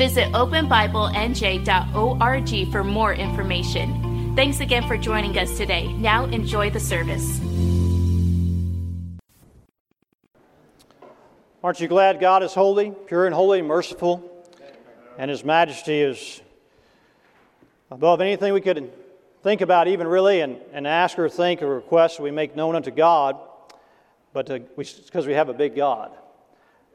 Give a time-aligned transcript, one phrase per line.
[0.00, 4.32] Visit openbiblenj.org for more information.
[4.34, 5.92] Thanks again for joining us today.
[5.92, 7.38] Now enjoy the service.
[11.62, 14.46] Aren't you glad God is holy, pure and holy, merciful,
[15.18, 16.40] and His majesty is
[17.90, 18.90] above anything we could
[19.42, 22.90] think about, even really, and, and ask or think or request we make known unto
[22.90, 23.36] God?
[24.32, 26.10] but because we have a big God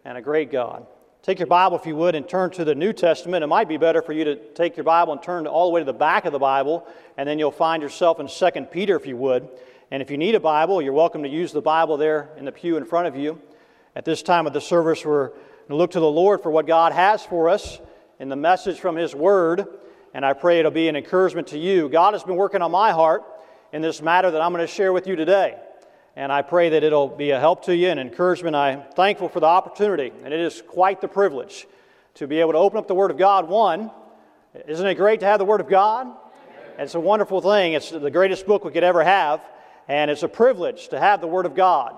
[0.03, 0.87] and a great God.
[1.25, 3.43] Take your Bible, if you would, and turn to the New Testament.
[3.43, 5.81] It might be better for you to take your Bible and turn all the way
[5.81, 6.85] to the back of the Bible,
[7.17, 9.49] and then you'll find yourself in 2 Peter, if you would.
[9.89, 12.51] And if you need a Bible, you're welcome to use the Bible there in the
[12.51, 13.41] pew in front of you.
[13.95, 16.67] At this time of the service, we're going to look to the Lord for what
[16.67, 17.79] God has for us
[18.19, 19.65] in the message from His Word,
[20.13, 21.89] and I pray it'll be an encouragement to you.
[21.89, 23.23] God has been working on my heart
[23.73, 25.57] in this matter that I'm going to share with you today
[26.15, 28.55] and I pray that it'll be a help to you and encouragement.
[28.55, 31.67] I'm thankful for the opportunity, and it is quite the privilege
[32.15, 33.49] to be able to open up the Word of God.
[33.49, 33.91] One,
[34.67, 36.07] isn't it great to have the Word of God?
[36.77, 37.73] It's a wonderful thing.
[37.73, 39.41] It's the greatest book we could ever have,
[39.89, 41.95] and it's a privilege to have the Word of God.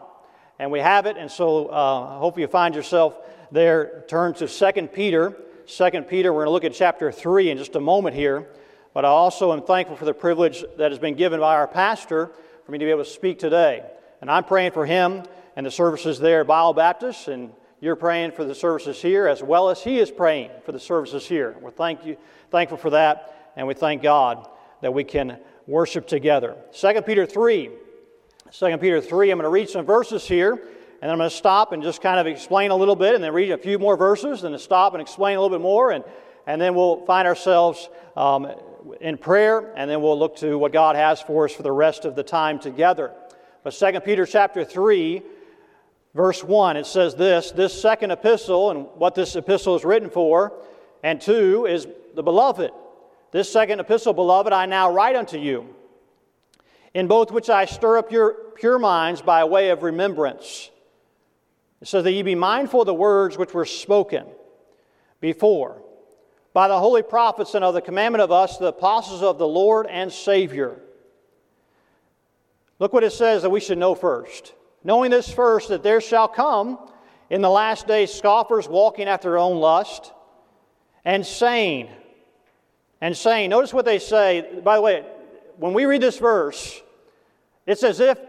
[0.58, 3.16] And we have it, and so uh, I hope you find yourself
[3.52, 4.04] there.
[4.08, 5.38] Turn to 2 Peter.
[5.68, 8.48] 2 Peter, we're going to look at chapter 3 in just a moment here.
[8.96, 12.32] But I also am thankful for the privilege that has been given by our pastor
[12.66, 13.84] for me to be able to speak today.
[14.22, 15.24] And I'm praying for him
[15.56, 19.44] and the services there at Bible Baptist, and you're praying for the services here as
[19.44, 21.56] well as he is praying for the services here.
[21.62, 22.18] We're thank you,
[22.50, 24.48] thankful for that, and we thank God
[24.82, 26.56] that we can worship together.
[26.74, 27.70] 2 Peter 3.
[28.52, 30.54] 2 Peter 3, I'm going to read some verses here,
[31.02, 33.34] and I'm going to stop and just kind of explain a little bit, and then
[33.34, 36.04] read a few more verses, and then stop and explain a little bit more, and,
[36.46, 38.48] and then we'll find ourselves um,
[39.02, 42.06] in prayer, and then we'll look to what God has for us for the rest
[42.06, 43.14] of the time together.
[43.68, 45.22] But 2 Peter chapter 3,
[46.16, 50.54] verse 1, it says this this second epistle, and what this epistle is written for,
[51.04, 51.86] and two is
[52.16, 52.72] the beloved.
[53.34, 55.76] This second epistle, beloved, I now write unto you,
[56.94, 60.72] in both which I stir up your pure minds by way of remembrance.
[61.82, 64.28] It says that ye be mindful of the words which were spoken
[65.20, 65.82] before
[66.54, 69.88] by the holy prophets and of the commandment of us, the apostles of the Lord
[69.88, 70.80] and Savior
[72.80, 74.54] Look what it says that we should know first.
[74.84, 76.78] Knowing this first, that there shall come
[77.30, 80.14] in the last days scoffers walking after their own lust,
[81.04, 81.90] and saying,
[83.02, 84.60] and saying, notice what they say.
[84.64, 85.06] By the way,
[85.58, 86.82] when we read this verse,
[87.66, 88.20] it's as if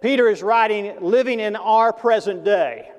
[0.00, 2.90] Peter is writing, living in our present day.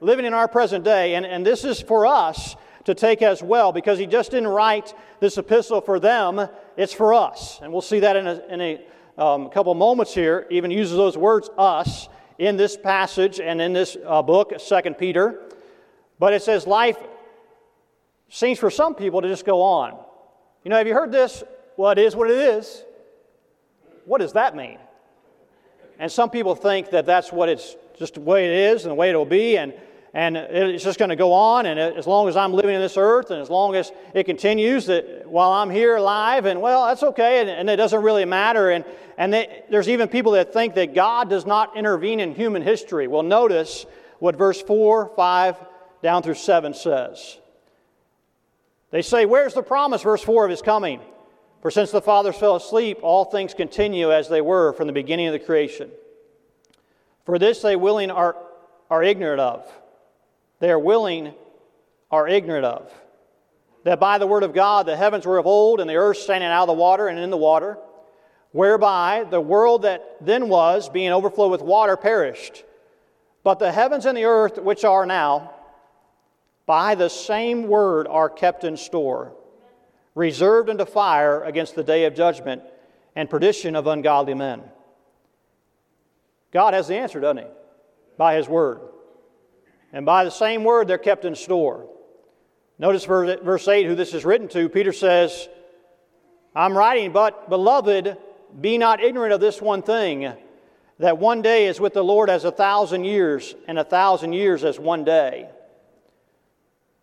[0.00, 1.14] Living in our present day.
[1.14, 4.94] And, and this is for us to take as well because he just didn't write
[5.20, 7.60] this epistle for them, it's for us.
[7.62, 8.84] And we'll see that in a, in a
[9.18, 12.08] um, a couple moments here, even uses those words, us,
[12.38, 15.40] in this passage and in this uh, book, Second Peter.
[16.18, 16.96] But it says life
[18.28, 19.98] seems for some people to just go on.
[20.64, 21.44] You know, have you heard this?
[21.76, 22.84] Well, it is what it is.
[24.04, 24.78] What does that mean?
[25.98, 28.94] And some people think that that's what it's just the way it is and the
[28.96, 29.72] way it'll be, and
[30.14, 31.64] and it's just going to go on.
[31.64, 34.86] And as long as I'm living in this earth, and as long as it continues,
[34.86, 38.70] that while I'm here alive, and well, that's okay, and, and it doesn't really matter.
[38.70, 38.84] And
[39.16, 43.06] and they, there's even people that think that God does not intervene in human history.
[43.08, 43.86] Well, notice
[44.18, 45.56] what verse four, five,
[46.02, 47.38] down through seven says.
[48.90, 51.00] They say, "Where's the promise?" Verse four of His coming.
[51.62, 55.28] For since the fathers fell asleep, all things continue as they were from the beginning
[55.28, 55.90] of the creation.
[57.24, 58.36] For this they willing are,
[58.90, 59.72] are ignorant of
[60.62, 61.34] they are willing
[62.08, 62.88] are ignorant of.
[63.82, 66.48] That by the word of God the heavens were of old, and the earth standing
[66.48, 67.78] out of the water and in the water,
[68.52, 72.62] whereby the world that then was, being overflowed with water, perished.
[73.42, 75.52] But the heavens and the earth, which are now,
[76.64, 79.32] by the same word are kept in store,
[80.14, 82.62] reserved unto fire against the day of judgment
[83.16, 84.62] and perdition of ungodly men.
[86.52, 87.50] God has the answer, doesn't He?
[88.16, 88.91] By His word.
[89.92, 91.86] And by the same word, they're kept in store.
[92.78, 94.68] Notice verse 8, who this is written to.
[94.68, 95.48] Peter says,
[96.54, 98.16] I'm writing, but beloved,
[98.60, 100.32] be not ignorant of this one thing,
[100.98, 104.64] that one day is with the Lord as a thousand years, and a thousand years
[104.64, 105.48] as one day.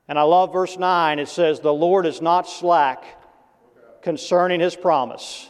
[0.07, 1.19] And I love verse 9.
[1.19, 3.03] It says, The Lord is not slack
[4.01, 5.49] concerning his promise,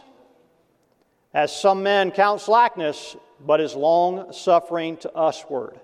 [1.32, 5.80] as some men count slackness, but is long suffering to usward.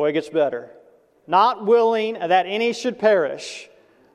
[0.00, 0.70] Boy, it gets better.
[1.26, 3.68] Not willing that any should perish,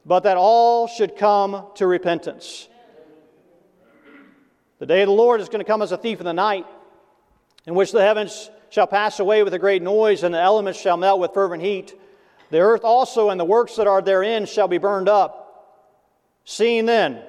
[0.03, 2.67] but that all should come to repentance.
[4.79, 6.65] The day of the Lord is going to come as a thief in the night,
[7.67, 10.97] in which the heavens shall pass away with a great noise, and the elements shall
[10.97, 11.93] melt with fervent heat.
[12.49, 16.01] The earth also and the works that are therein shall be burned up.
[16.45, 17.21] Seeing then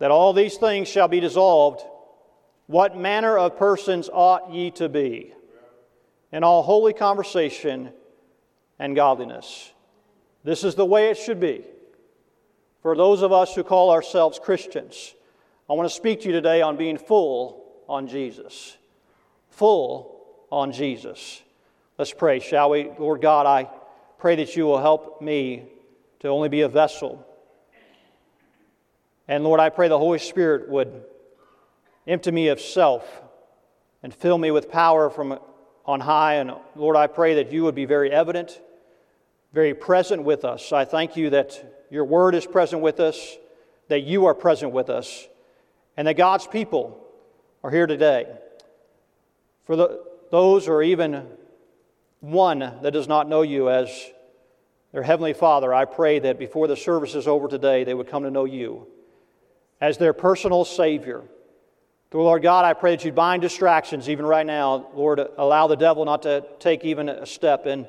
[0.00, 1.80] that all these things shall be dissolved,
[2.66, 5.32] what manner of persons ought ye to be?
[6.32, 7.90] In all holy conversation
[8.78, 9.72] and godliness.
[10.44, 11.64] This is the way it should be
[12.82, 15.14] for those of us who call ourselves Christians.
[15.68, 18.76] I want to speak to you today on being full on Jesus.
[19.50, 21.42] Full on Jesus.
[21.98, 22.90] Let's pray, shall we?
[22.98, 23.68] Lord God, I
[24.18, 25.66] pray that you will help me
[26.20, 27.24] to only be a vessel.
[29.26, 31.04] And Lord, I pray the Holy Spirit would
[32.06, 33.04] empty me of self
[34.02, 35.38] and fill me with power from
[35.88, 36.34] on high.
[36.34, 38.60] And Lord, I pray that you would be very evident,
[39.54, 40.70] very present with us.
[40.70, 43.36] I thank you that your word is present with us,
[43.88, 45.26] that you are present with us,
[45.96, 47.02] and that God's people
[47.64, 48.26] are here today.
[49.64, 51.26] For the, those or even
[52.20, 53.88] one that does not know you as
[54.92, 58.24] their Heavenly Father, I pray that before the service is over today, they would come
[58.24, 58.86] to know you
[59.80, 61.22] as their personal Savior.
[62.12, 64.86] Lord God, I pray that you'd bind distractions even right now.
[64.94, 67.86] Lord, allow the devil not to take even a step in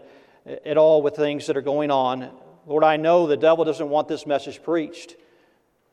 [0.66, 2.30] at all with things that are going on.
[2.66, 5.16] Lord, I know the devil doesn't want this message preached.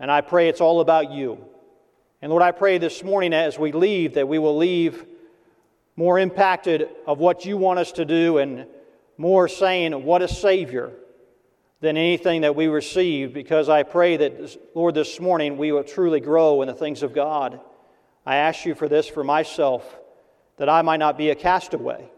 [0.00, 1.44] And I pray it's all about you.
[2.20, 5.04] And Lord, I pray this morning as we leave that we will leave
[5.94, 8.66] more impacted of what you want us to do and
[9.16, 10.92] more saying, What a Savior,
[11.80, 16.20] than anything that we receive, because I pray that, Lord, this morning we will truly
[16.20, 17.60] grow in the things of God.
[18.26, 19.98] I ask you for this for myself,
[20.56, 22.10] that I might not be a castaway,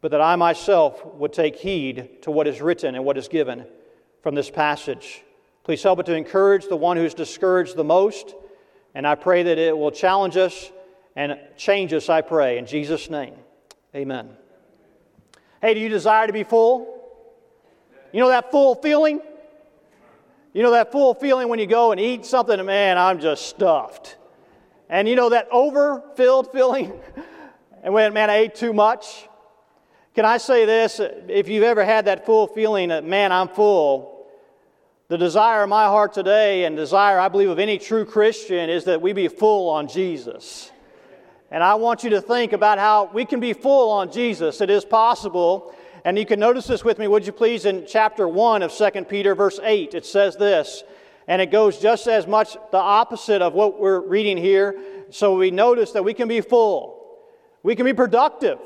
[0.00, 3.66] but that I myself would take heed to what is written and what is given
[4.22, 5.22] from this passage.
[5.62, 8.34] Please help it to encourage the one who's discouraged the most,
[8.94, 10.72] and I pray that it will challenge us
[11.16, 12.56] and change us, I pray.
[12.56, 13.34] In Jesus' name,
[13.94, 14.30] amen.
[15.60, 17.02] Hey, do you desire to be full?
[18.12, 19.20] You know that full feeling?
[20.54, 24.16] You know that full feeling when you go and eat something, man, I'm just stuffed.
[24.88, 26.92] And you know that overfilled feeling?
[27.82, 29.28] and when, man, I ate too much?
[30.14, 31.00] Can I say this?
[31.00, 34.26] If you've ever had that full feeling that, man, I'm full,
[35.08, 38.84] the desire of my heart today and desire, I believe, of any true Christian is
[38.84, 40.70] that we be full on Jesus.
[41.50, 44.60] And I want you to think about how we can be full on Jesus.
[44.60, 45.74] It is possible.
[46.04, 49.04] And you can notice this with me, would you please, in chapter 1 of 2
[49.04, 49.94] Peter, verse 8.
[49.94, 50.82] It says this,
[51.28, 54.78] and it goes just as much the opposite of what we're reading here.
[55.10, 57.18] So we notice that we can be full,
[57.62, 58.58] we can be productive.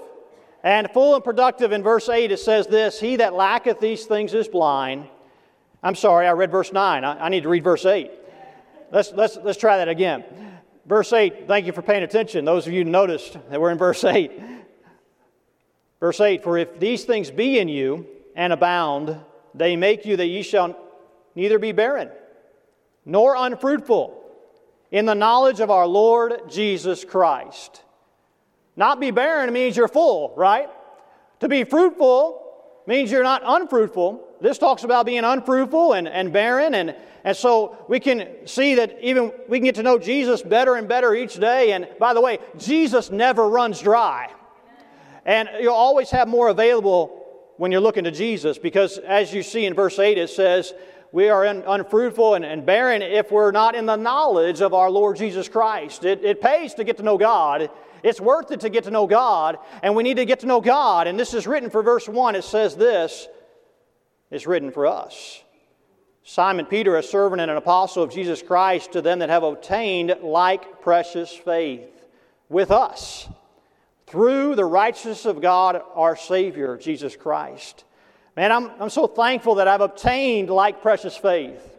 [0.63, 4.35] And full and productive in verse 8, it says this He that lacketh these things
[4.35, 5.09] is blind.
[5.83, 7.03] I'm sorry, I read verse 9.
[7.03, 8.11] I, I need to read verse 8.
[8.93, 10.25] Let's, let's, let's try that again.
[10.85, 12.45] Verse 8, thank you for paying attention.
[12.45, 14.33] Those of you noticed that we're in verse 8.
[16.01, 19.19] Verse 8, for if these things be in you and abound,
[19.55, 20.77] they make you that ye shall
[21.35, 22.11] neither be barren
[23.05, 24.17] nor unfruitful
[24.91, 27.83] in the knowledge of our Lord Jesus Christ.
[28.77, 30.69] Not be barren means you're full, right?
[31.41, 32.41] To be fruitful
[32.87, 34.27] means you're not unfruitful.
[34.41, 38.97] This talks about being unfruitful and, and barren and, and so we can see that
[39.03, 41.73] even we can get to know Jesus better and better each day.
[41.73, 44.31] And by the way, Jesus never runs dry.
[45.27, 47.21] And you'll always have more available
[47.59, 50.73] when you're looking to Jesus because, as you see in verse 8, it says,
[51.13, 54.91] We are un- unfruitful and, and, barren if we're not in the knowledge of our
[54.91, 56.05] Lord Jesus Christ.
[56.05, 57.69] It, it pays to get to know God.
[58.03, 60.61] It's worth it to get to know God, and we need to get to know
[60.61, 61.07] God.
[61.07, 62.37] And this is written for verse 1.
[62.37, 63.29] It says this
[64.31, 65.43] it's written for us.
[66.23, 70.15] Simon Peter, a servant and an apostle of Jesus Christ, to them that have obtained
[70.23, 72.07] like precious faith
[72.49, 73.29] with us
[74.07, 77.85] through the righteousness of God our Savior, Jesus Christ.
[78.37, 81.79] Man, I'm, I'm so thankful that I've obtained like precious faith.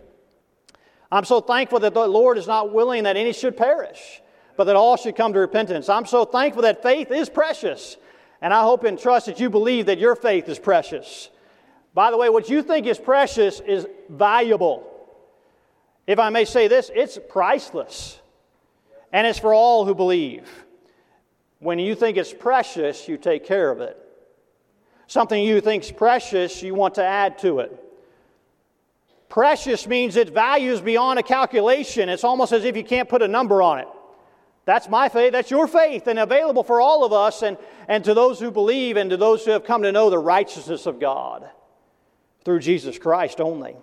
[1.12, 4.22] I'm so thankful that the Lord is not willing that any should perish,
[4.58, 5.90] but that all should come to repentance.
[5.90, 7.98] I'm so thankful that faith is precious.
[8.42, 11.30] And I hope and trust that you believe that your faith is precious.
[11.94, 14.88] By the way, what you think is precious is valuable.
[16.08, 18.20] If I may say this, it's priceless.
[19.14, 20.50] And it's for all who believe.
[21.60, 23.98] When you think it's precious, you take care of it.
[25.12, 27.78] Something you think's precious, you want to add to it.
[29.28, 32.08] Precious means it values beyond a calculation.
[32.08, 33.90] It's almost as if you can't put a number on it.
[34.64, 35.34] That's my faith.
[35.34, 37.58] That's your faith, and available for all of us and,
[37.90, 40.86] and to those who believe and to those who have come to know the righteousness
[40.86, 41.44] of God
[42.46, 43.76] through Jesus Christ only.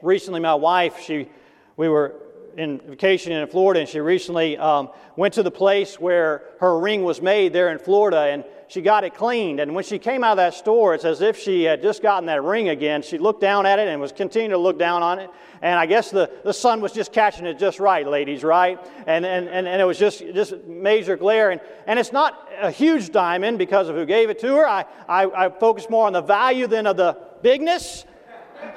[0.00, 1.28] Recently, my wife, she,
[1.76, 2.14] we were
[2.56, 7.02] in vacation in Florida, and she recently um, went to the place where her ring
[7.02, 9.58] was made there in Florida, and she got it cleaned.
[9.58, 12.26] And when she came out of that store, it's as if she had just gotten
[12.26, 13.02] that ring again.
[13.02, 15.28] She looked down at it and was continuing to look down on it.
[15.60, 18.78] And I guess the, the sun was just catching it just right, ladies, right?
[19.08, 21.50] And, and, and, and it was just, just major glare.
[21.50, 24.68] And, and it's not a huge diamond because of who gave it to her.
[24.68, 28.04] I, I, I focus more on the value than of the bigness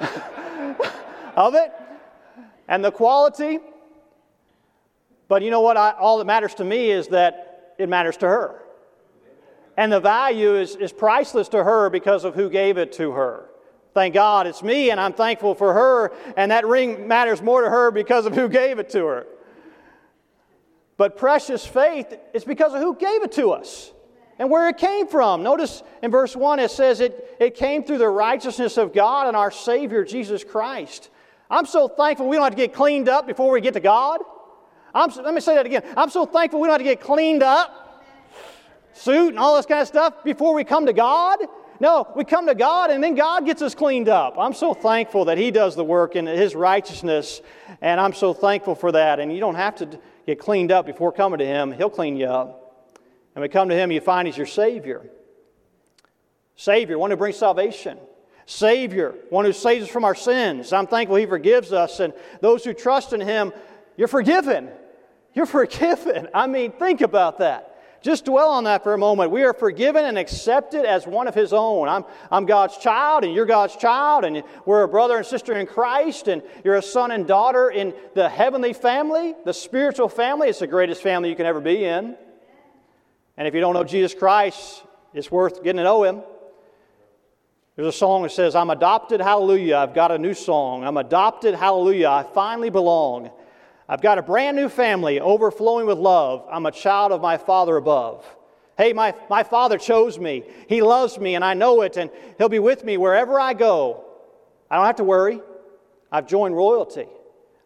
[1.36, 1.72] of it
[2.68, 3.58] and the quality.
[5.28, 5.76] But you know what?
[5.76, 8.60] I, all that matters to me is that it matters to her.
[9.76, 13.48] And the value is, is priceless to her because of who gave it to her.
[13.92, 17.70] Thank God it's me, and I'm thankful for her, and that ring matters more to
[17.70, 19.26] her because of who gave it to her.
[20.96, 23.92] But precious faith is because of who gave it to us
[24.38, 25.42] and where it came from.
[25.42, 29.36] Notice in verse 1 it says it, it came through the righteousness of God and
[29.36, 31.10] our Savior, Jesus Christ.
[31.54, 34.20] I'm so thankful we don't have to get cleaned up before we get to God.
[34.92, 35.82] I'm, let me say that again.
[35.96, 38.02] I'm so thankful we don't have to get cleaned up
[38.92, 41.38] suit and all this kind of stuff before we come to God.
[41.80, 44.36] No, we come to God and then God gets us cleaned up.
[44.38, 47.40] I'm so thankful that He does the work in His righteousness,
[47.80, 49.20] and I'm so thankful for that.
[49.20, 52.26] And you don't have to get cleaned up before coming to Him, He'll clean you
[52.26, 52.90] up.
[53.34, 55.08] And we come to Him, you find He's your Savior.
[56.56, 57.98] Savior, one who brings salvation.
[58.46, 60.72] Savior, one who saves us from our sins.
[60.72, 63.52] I'm thankful He forgives us, and those who trust in Him,
[63.96, 64.68] you're forgiven.
[65.32, 66.28] You're forgiven.
[66.34, 67.70] I mean, think about that.
[68.04, 69.30] Just dwell on that for a moment.
[69.30, 71.88] We are forgiven and accepted as one of His own.
[71.88, 75.66] I'm, I'm God's child, and you're God's child, and we're a brother and sister in
[75.66, 80.48] Christ, and you're a son and daughter in the heavenly family, the spiritual family.
[80.50, 82.14] It's the greatest family you can ever be in.
[83.38, 84.82] And if you don't know Jesus Christ,
[85.14, 86.22] it's worth getting to know Him.
[87.76, 89.76] There's a song that says, I'm adopted, hallelujah.
[89.78, 90.84] I've got a new song.
[90.84, 92.08] I'm adopted, hallelujah.
[92.08, 93.30] I finally belong.
[93.88, 96.46] I've got a brand new family overflowing with love.
[96.50, 98.24] I'm a child of my Father above.
[98.78, 100.44] Hey, my, my Father chose me.
[100.68, 104.04] He loves me, and I know it, and He'll be with me wherever I go.
[104.70, 105.40] I don't have to worry.
[106.12, 107.08] I've joined royalty.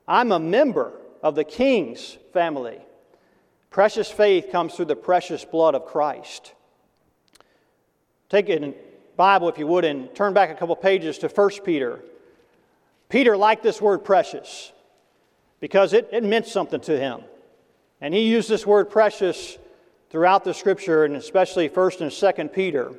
[0.07, 2.79] I'm a member of the King's family.
[3.69, 6.55] Precious faith comes through the precious blood of Christ.
[8.31, 8.75] Take it in
[9.19, 11.99] Bible, if you would, and turn back a couple pages to 1 Peter.
[13.09, 14.73] Peter liked this word precious
[15.59, 17.23] because it, it meant something to him.
[18.01, 19.59] And he used this word precious
[20.11, 22.93] throughout the scripture, and especially 1st and 2nd Peter.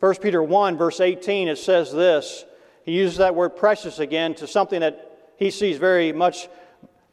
[0.00, 2.44] 1 Peter 1, verse 18, it says this.
[2.84, 6.50] He uses that word precious again to something that he sees very much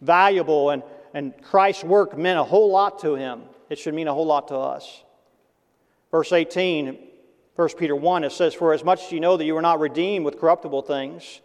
[0.01, 0.83] valuable, and,
[1.13, 3.43] and Christ's work meant a whole lot to him.
[3.69, 5.01] It should mean a whole lot to us.
[6.11, 7.11] Verse 18,
[7.55, 9.79] 1 Peter 1, it says, For as much as you know that you were not
[9.79, 11.41] redeemed with corruptible things,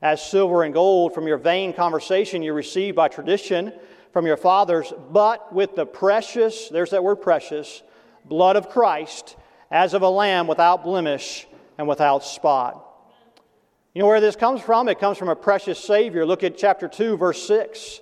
[0.00, 3.72] as silver and gold from your vain conversation you received by tradition
[4.12, 7.82] from your fathers, but with the precious, there's that word precious,
[8.24, 9.36] blood of Christ,
[9.70, 11.46] as of a lamb without blemish
[11.78, 12.88] and without spot.
[13.94, 14.88] You know where this comes from?
[14.88, 16.26] It comes from a precious Savior.
[16.26, 18.00] Look at chapter 2, verse 6.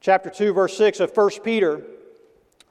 [0.00, 1.82] Chapter 2, verse 6 of 1 Peter.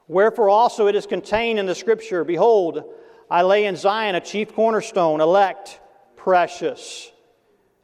[0.08, 2.84] Wherefore also it is contained in the Scripture Behold,
[3.30, 5.80] I lay in Zion a chief cornerstone, elect,
[6.16, 7.10] precious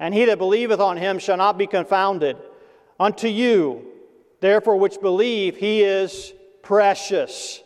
[0.02, 2.36] and he that believeth on him shall not be confounded.
[2.98, 3.86] Unto you,
[4.40, 7.62] therefore, which believe, he is precious.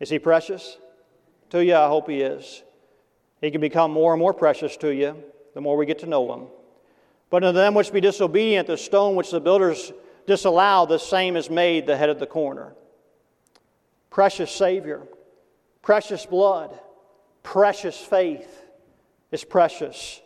[0.00, 0.76] Is he precious?
[1.50, 2.64] To you, I hope he is.
[3.40, 5.22] He can become more and more precious to you
[5.54, 6.48] the more we get to know him.
[7.30, 9.92] But unto them which be disobedient, the stone which the builders
[10.26, 12.74] disallow, the same is made the head of the corner.
[14.16, 15.02] Precious Savior,
[15.82, 16.80] precious blood,
[17.42, 18.48] precious faith
[19.30, 20.22] is precious.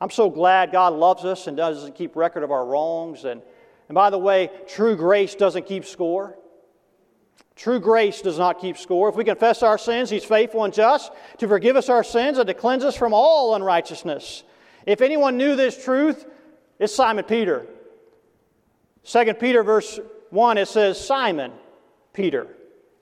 [0.00, 3.24] I'm so glad God loves us and doesn't keep record of our wrongs.
[3.24, 3.42] And,
[3.88, 6.36] and by the way, true grace doesn't keep score.
[7.54, 9.08] True grace does not keep score.
[9.08, 12.48] If we confess our sins, He's faithful and just to forgive us our sins and
[12.48, 14.42] to cleanse us from all unrighteousness.
[14.84, 16.26] If anyone knew this truth,
[16.80, 17.66] it's Simon Peter.
[19.04, 21.52] 2 Peter, verse 1, it says Simon
[22.12, 22.48] Peter.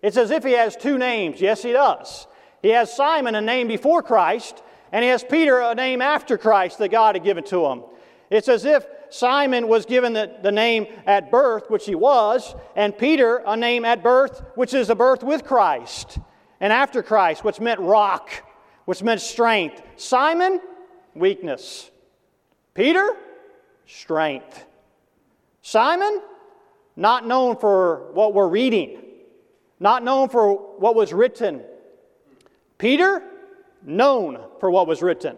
[0.05, 1.41] It's as if he has two names.
[1.41, 2.27] Yes, he does.
[2.61, 6.77] He has Simon, a name before Christ, and he has Peter a name after Christ
[6.81, 7.85] that God had given to him.
[8.29, 12.97] It's as if Simon was given the, the name at birth, which he was, and
[12.99, 16.19] Peter a name at birth, which is a birth with Christ.
[16.61, 18.31] And after Christ, which meant rock,
[18.85, 19.81] which meant strength.
[19.97, 20.61] Simon,
[21.15, 21.91] weakness.
[22.75, 23.17] Peter,
[23.87, 24.67] strength.
[25.63, 26.21] Simon,
[26.95, 29.01] not known for what we're reading,
[29.85, 31.63] not known for what was written.
[32.79, 33.23] Peter,
[33.83, 35.37] known for what was written.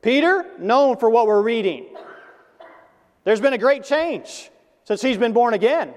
[0.00, 1.94] Peter, known for what we're reading.
[3.24, 4.50] There's been a great change
[4.84, 5.92] since he's been born again.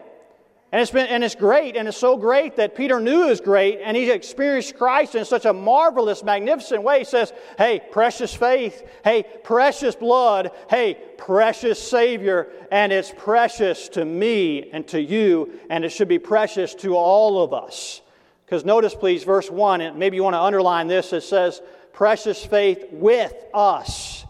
[0.69, 3.39] And it's, been, and it's great, and it's so great that Peter knew it was
[3.39, 6.99] great, and he experienced Christ in such a marvelous, magnificent way.
[6.99, 8.85] He says, Hey, precious faith.
[9.01, 10.51] Hey, precious blood.
[10.69, 12.49] Hey, precious Savior.
[12.69, 17.41] And it's precious to me and to you, and it should be precious to all
[17.41, 18.01] of us.
[18.45, 21.61] Because notice, please, verse 1, and maybe you want to underline this, it says,
[21.93, 24.25] Precious faith with us.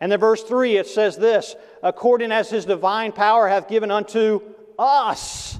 [0.00, 4.40] And then verse 3, it says this, according as his divine power hath given unto
[4.78, 5.58] us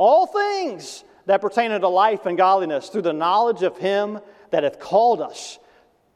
[0.00, 4.18] all things that pertain unto life and godliness through the knowledge of him
[4.50, 5.58] that hath called us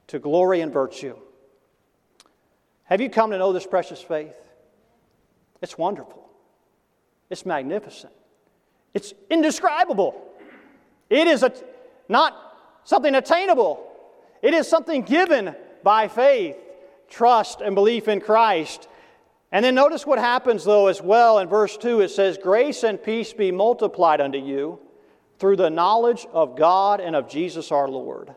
[0.07, 1.14] to glory and virtue.
[2.85, 4.33] Have you come to know this precious faith?
[5.61, 6.26] It's wonderful.
[7.29, 8.14] It's magnificent.
[8.95, 10.14] It's indescribable.
[11.11, 11.53] It is a,
[12.09, 12.35] not
[12.85, 13.87] something attainable.
[14.41, 16.57] It is something given by faith,
[17.11, 18.88] trust, and belief in Christ.
[19.55, 21.39] And then notice what happens, though, as well.
[21.39, 24.81] In verse 2, it says, Grace and peace be multiplied unto you
[25.39, 28.31] through the knowledge of God and of Jesus our Lord.
[28.31, 28.35] I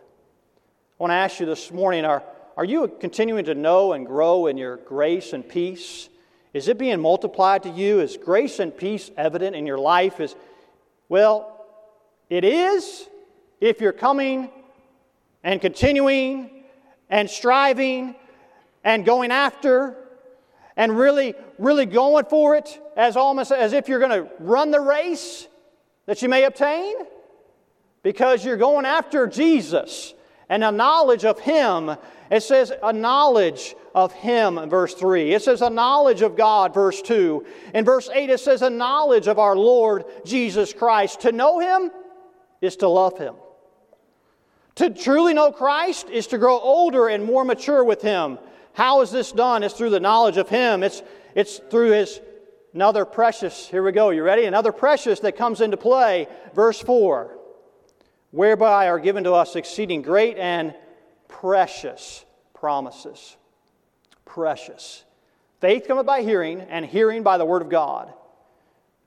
[0.99, 2.21] want to ask you this morning are,
[2.55, 6.07] are you continuing to know and grow in your grace and peace?
[6.53, 7.99] Is it being multiplied to you?
[7.99, 10.19] Is grace and peace evident in your life?
[10.19, 10.35] Is,
[11.09, 11.65] well,
[12.29, 13.09] it is
[13.59, 14.51] if you're coming
[15.43, 16.63] and continuing
[17.09, 18.15] and striving
[18.83, 19.97] and going after
[20.77, 24.79] and really, really going for it as almost as if you're going to run the
[24.79, 25.47] race
[26.05, 26.95] that you may obtain?
[28.03, 30.13] Because you're going after Jesus
[30.47, 31.97] and a knowledge of Him.
[32.29, 35.33] It says a knowledge of Him, verse 3.
[35.33, 37.45] It says a knowledge of God, verse 2.
[37.73, 41.21] In verse 8, it says a knowledge of our Lord Jesus Christ.
[41.21, 41.91] To know Him
[42.61, 43.35] is to love Him.
[44.75, 48.37] To truly know Christ is to grow older and more mature with Him.
[48.77, 49.63] How is this done?
[49.63, 50.83] It's through the knowledge of Him.
[50.83, 51.01] It's,
[51.33, 52.21] it's through His
[52.75, 53.67] another precious.
[53.67, 54.11] Here we go.
[54.11, 54.45] You ready?
[54.45, 56.27] Another precious that comes into play.
[56.53, 57.35] Verse 4
[58.29, 60.75] Whereby are given to us exceeding great and
[61.27, 63.35] precious promises.
[64.25, 65.03] Precious.
[65.59, 68.13] Faith cometh by hearing, and hearing by the Word of God.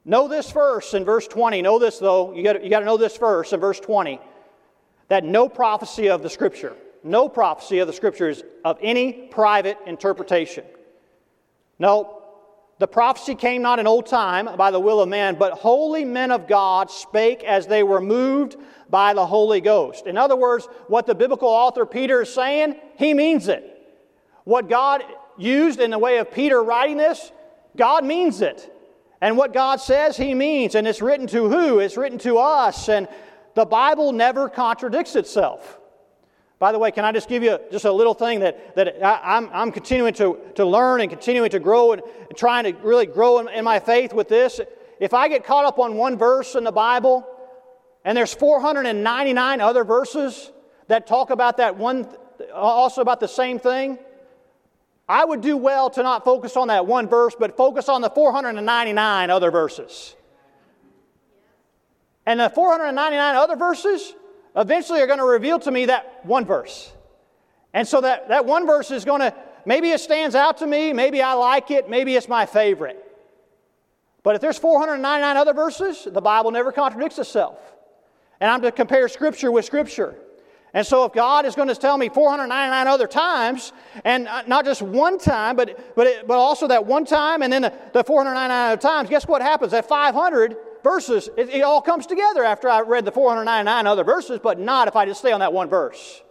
[0.05, 1.63] Know this verse in verse 20.
[1.63, 2.33] Know this, though.
[2.33, 4.21] You got you to know this verse in verse 20
[5.07, 10.65] that no prophecy of the Scripture no prophecy of the scriptures of any private interpretation.
[11.79, 12.23] No,
[12.79, 16.31] the prophecy came not in old time by the will of man, but holy men
[16.31, 18.57] of God spake as they were moved
[18.89, 20.07] by the Holy Ghost.
[20.07, 23.67] In other words, what the biblical author Peter is saying, he means it.
[24.45, 25.03] What God
[25.39, 27.33] used in the way of Peter writing this,
[27.77, 28.75] God means it.
[29.21, 30.75] And what God says, he means.
[30.75, 31.79] And it's written to who?
[31.79, 32.89] It's written to us.
[32.89, 33.09] And
[33.55, 35.80] the Bible never contradicts itself.
[36.61, 39.39] By the way, can I just give you just a little thing that, that I,
[39.39, 42.79] am I'm, I'm continuing to, to learn and continuing to grow and, and trying to
[42.83, 44.61] really grow in, in my faith with this?
[45.01, 47.27] If I get caught up on one verse in the Bible
[48.05, 50.53] and there's 499 other verses
[50.89, 52.07] that talk about that one,
[52.55, 53.99] also about the same thing,
[55.09, 58.11] I would do well to not focus on that one verse, but focus on the
[58.11, 60.15] 499 other verses.
[62.27, 64.15] And the 499 other verses
[64.61, 66.93] eventually are going to reveal to me that one verse.
[67.73, 70.93] And so that, that one verse is going to, maybe it stands out to me,
[70.93, 73.05] maybe I like it, maybe it's my favorite.
[74.23, 77.59] But if there's 499 other verses, the Bible never contradicts itself.
[78.41, 80.17] And I'm to compare Scripture with Scripture.
[80.73, 83.73] And so if God is going to tell me 499 other times,
[84.05, 87.53] and uh, not just one time, but, but, it, but also that one time and
[87.53, 89.73] then the, the 499 other times, guess what happens?
[89.73, 94.41] At 500, verses, it, it all comes together after I read the 499 other verses,
[94.43, 96.23] but not if I just stay on that one verse.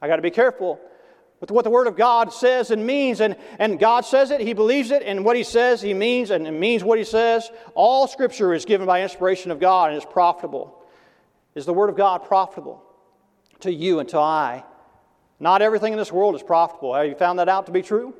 [0.00, 0.80] I got to be careful
[1.40, 3.20] with what the Word of God says and means.
[3.20, 6.46] And, and God says it, He believes it, and what He says, He means, and
[6.46, 7.50] it means what He says.
[7.74, 10.82] All Scripture is given by inspiration of God and is profitable.
[11.54, 12.82] Is the Word of God profitable
[13.60, 14.64] to you and to I?
[15.40, 16.94] Not everything in this world is profitable.
[16.94, 18.14] Have you found that out to be true?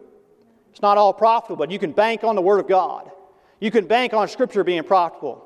[0.71, 3.11] It's not all profitable, but you can bank on the Word of God.
[3.61, 5.45] You can bank on Scripture being profitable.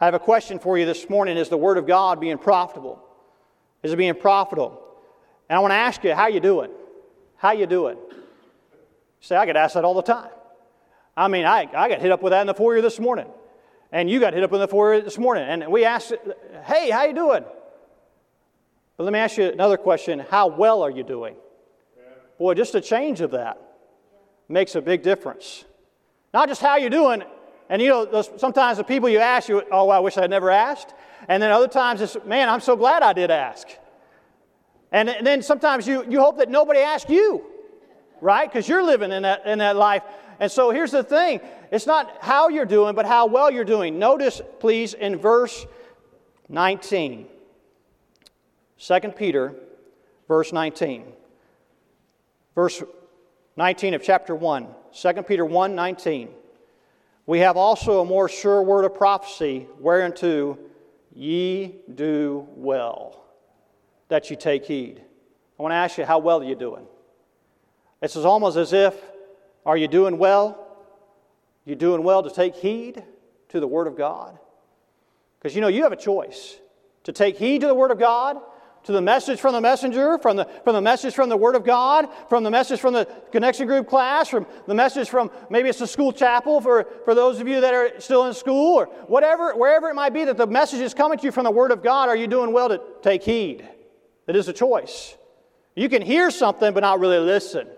[0.00, 1.36] I have a question for you this morning.
[1.36, 3.02] Is the Word of God being profitable?
[3.82, 4.80] Is it being profitable?
[5.48, 6.70] And I want to ask you, how you doing?
[7.36, 7.96] How you doing?
[7.96, 8.16] You
[9.20, 10.30] say, I get asked that all the time.
[11.16, 13.26] I mean, I, I got hit up with that in the foyer this morning.
[13.92, 15.44] And you got hit up in the foyer this morning.
[15.44, 16.12] And we asked,
[16.64, 17.44] hey, how you doing?
[18.96, 21.36] But let me ask you another question How well are you doing?
[22.38, 23.60] Boy, just a change of that
[24.48, 25.64] makes a big difference.
[26.32, 27.22] Not just how you're doing,
[27.74, 30.48] and you know, those, sometimes the people you ask, you, oh, I wish I'd never
[30.48, 30.94] asked.
[31.26, 33.66] And then other times it's, man, I'm so glad I did ask.
[34.92, 37.44] And, and then sometimes you, you hope that nobody asks you,
[38.20, 38.48] right?
[38.48, 40.04] Because you're living in that, in that life.
[40.38, 41.40] And so here's the thing
[41.72, 43.98] it's not how you're doing, but how well you're doing.
[43.98, 45.66] Notice, please, in verse
[46.48, 47.26] 19.
[48.78, 49.52] 2 Peter,
[50.28, 51.12] verse 19.
[52.54, 52.84] Verse
[53.56, 54.68] 19 of chapter 1.
[54.92, 56.28] 2 Peter 1 19.
[57.26, 60.58] We have also a more sure word of prophecy, whereunto
[61.14, 63.24] ye do well,
[64.08, 65.02] that ye take heed.
[65.58, 66.86] I want to ask you, how well are you doing?
[68.02, 68.94] It's almost as if,
[69.64, 70.60] are you doing well?
[71.64, 73.02] You doing well to take heed
[73.48, 74.38] to the Word of God?
[75.38, 76.58] Because you know, you have a choice
[77.04, 78.36] to take heed to the Word of God
[78.84, 81.64] to the message from the messenger, from the, from the message from the Word of
[81.64, 85.78] God, from the message from the connection group class, from the message from maybe it's
[85.78, 89.52] the school chapel for, for those of you that are still in school, or whatever,
[89.54, 91.82] wherever it might be that the message is coming to you from the Word of
[91.82, 93.68] God, are you doing well to take heed?
[94.26, 95.16] It is a choice.
[95.74, 97.68] You can hear something but not really listen.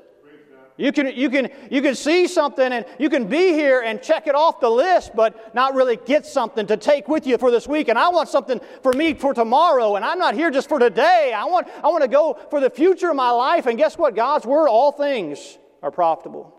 [0.79, 4.27] You can, you, can, you can see something and you can be here and check
[4.27, 7.67] it off the list, but not really get something to take with you for this
[7.67, 7.89] week.
[7.89, 11.33] And I want something for me for tomorrow, and I'm not here just for today.
[11.35, 13.65] I want, I want to go for the future of my life.
[13.67, 14.15] And guess what?
[14.15, 16.55] God's Word, all things are profitable.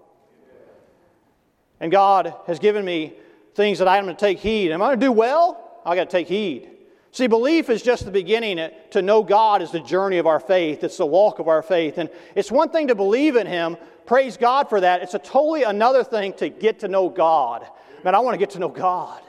[1.79, 3.13] And God has given me
[3.53, 4.71] things that I'm going to take heed.
[4.71, 5.79] Am I going to do well?
[5.85, 6.71] I got to take heed.
[7.11, 8.69] See, belief is just the beginning.
[8.91, 11.97] To know God is the journey of our faith, it's the walk of our faith.
[11.97, 13.77] And it's one thing to believe in Him,
[14.07, 15.03] praise God for that.
[15.03, 17.67] It's a totally another thing to get to know God.
[18.03, 19.21] Man, I want to get to know God.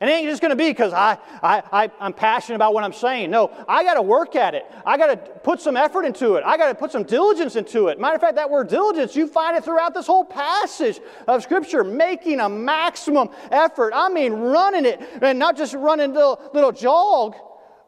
[0.00, 2.84] And it ain't just going to be because I, I, I, I'm passionate about what
[2.84, 3.30] I'm saying.
[3.30, 4.64] No, I got to work at it.
[4.86, 6.44] I got to put some effort into it.
[6.44, 8.00] I got to put some diligence into it.
[8.00, 11.84] Matter of fact, that word diligence, you find it throughout this whole passage of Scripture,
[11.84, 13.92] making a maximum effort.
[13.94, 17.36] I mean, running it, and not just running a little, little jog,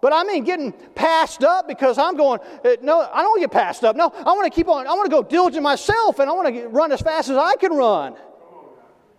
[0.03, 3.49] but I mean getting passed up because I'm going, uh, no, I don't want to
[3.49, 3.95] get passed up.
[3.95, 6.55] No, I want to keep on, I want to go diligent myself, and I want
[6.55, 8.17] to run as fast as I can run.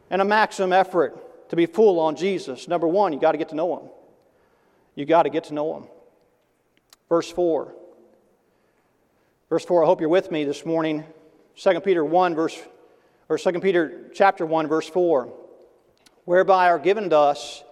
[0.10, 3.50] And a maximum effort to be full on Jesus, number one, you got to get
[3.50, 3.90] to know Him.
[4.96, 5.88] You got to get to know Him.
[7.08, 7.74] Verse 4.
[9.50, 11.06] Verse 4, I hope you're with me this morning.
[11.56, 12.62] 2 Peter 1, verse,
[13.30, 15.32] or 2 Peter chapter 1, verse 4.
[16.26, 17.64] Whereby are given to us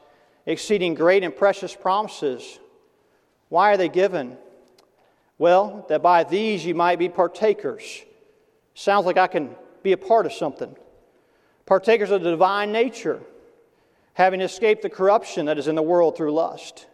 [0.45, 2.59] exceeding great and precious promises.
[3.51, 4.37] Why are they given?
[5.37, 8.01] Well, that by these you might be partakers.
[8.75, 10.73] Sounds like I can be a part of something.
[11.65, 13.19] Partakers of the divine nature
[14.13, 16.87] having escaped the corruption that is in the world through lust.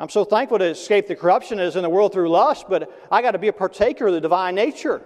[0.00, 2.92] I'm so thankful to escape the corruption that is in the world through lust, but
[3.12, 5.02] I got to be a partaker of the divine nature.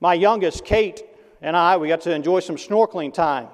[0.00, 1.02] My youngest, Kate,
[1.42, 3.48] and I, we got to enjoy some snorkeling time.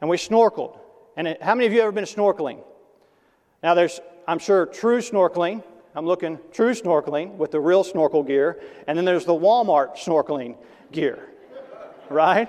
[0.00, 0.76] And we snorkeled.
[1.16, 2.64] And it, how many of you have ever been snorkeling?
[3.62, 5.64] Now, there's, I'm sure, true snorkeling.
[5.92, 8.62] I'm looking true snorkeling with the real snorkel gear.
[8.86, 10.56] And then there's the Walmart snorkeling
[10.92, 11.18] gear,
[12.08, 12.48] right?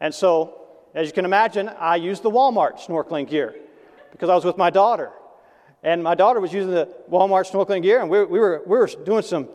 [0.00, 0.62] And so
[0.94, 3.54] as you can imagine, I used the Walmart snorkeling gear
[4.10, 5.10] because I was with my daughter.
[5.82, 8.88] And my daughter was using the Walmart snorkeling gear, and we, we, were, we were
[9.04, 9.50] doing some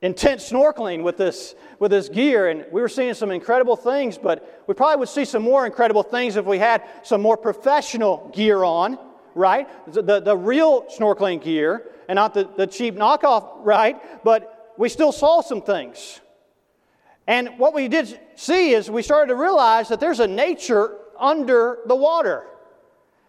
[0.00, 4.62] intense snorkeling with this, with this gear, and we were seeing some incredible things, but
[4.68, 8.62] we probably would see some more incredible things if we had some more professional gear
[8.62, 8.96] on,
[9.36, 9.68] right?
[9.92, 14.24] The, the, real snorkeling gear, and not the, the cheap knockoff, right?
[14.24, 16.20] But we still saw some things.
[17.26, 21.80] And what we did see is we started to realize that there's a nature under
[21.86, 22.46] the water.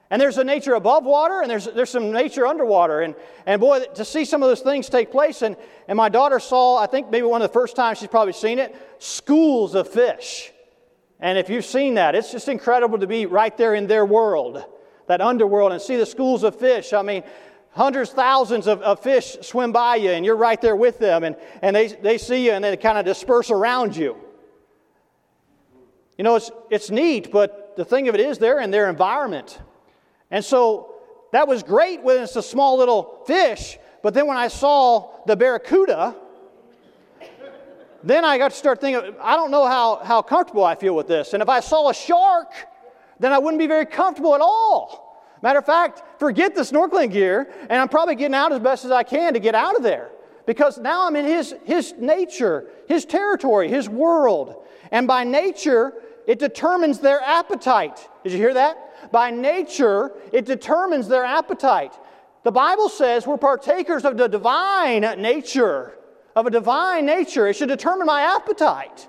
[0.09, 3.01] And there's a nature above water, and there's, there's some nature underwater.
[3.01, 3.13] And,
[3.45, 5.57] and boy, to see some of those things take place, and,
[5.89, 8.59] and my daughter saw, I think maybe one of the first times she's probably seen
[8.59, 10.53] it, schools of fish.
[11.19, 14.63] And if you've seen that, it's just incredible to be right there in their world,
[15.07, 16.93] that underworld, and see the schools of fish.
[16.93, 17.23] I mean,
[17.71, 21.35] hundreds, thousands of, of fish swim by you, and you're right there with them, and,
[21.61, 24.17] and they, they see you and they kind of disperse around you.
[26.17, 29.59] You know, it's, it's neat, but the thing of it is, they're in their environment.
[30.31, 30.95] And so
[31.31, 35.35] that was great when it's a small little fish, but then when I saw the
[35.35, 36.15] barracuda,
[38.03, 41.07] then I got to start thinking, I don't know how, how comfortable I feel with
[41.07, 41.33] this.
[41.33, 42.51] And if I saw a shark,
[43.19, 45.07] then I wouldn't be very comfortable at all.
[45.41, 48.91] Matter of fact, forget the snorkeling gear, and I'm probably getting out as best as
[48.91, 50.09] I can to get out of there.
[50.45, 54.65] Because now I'm in his, his nature, his territory, his world.
[54.91, 55.93] And by nature,
[56.25, 58.07] it determines their appetite.
[58.23, 59.11] Did you hear that?
[59.11, 61.93] By nature, it determines their appetite.
[62.43, 65.97] the Bible says we're partakers of the divine nature,
[66.35, 67.47] of a divine nature.
[67.47, 69.07] It should determine my appetite.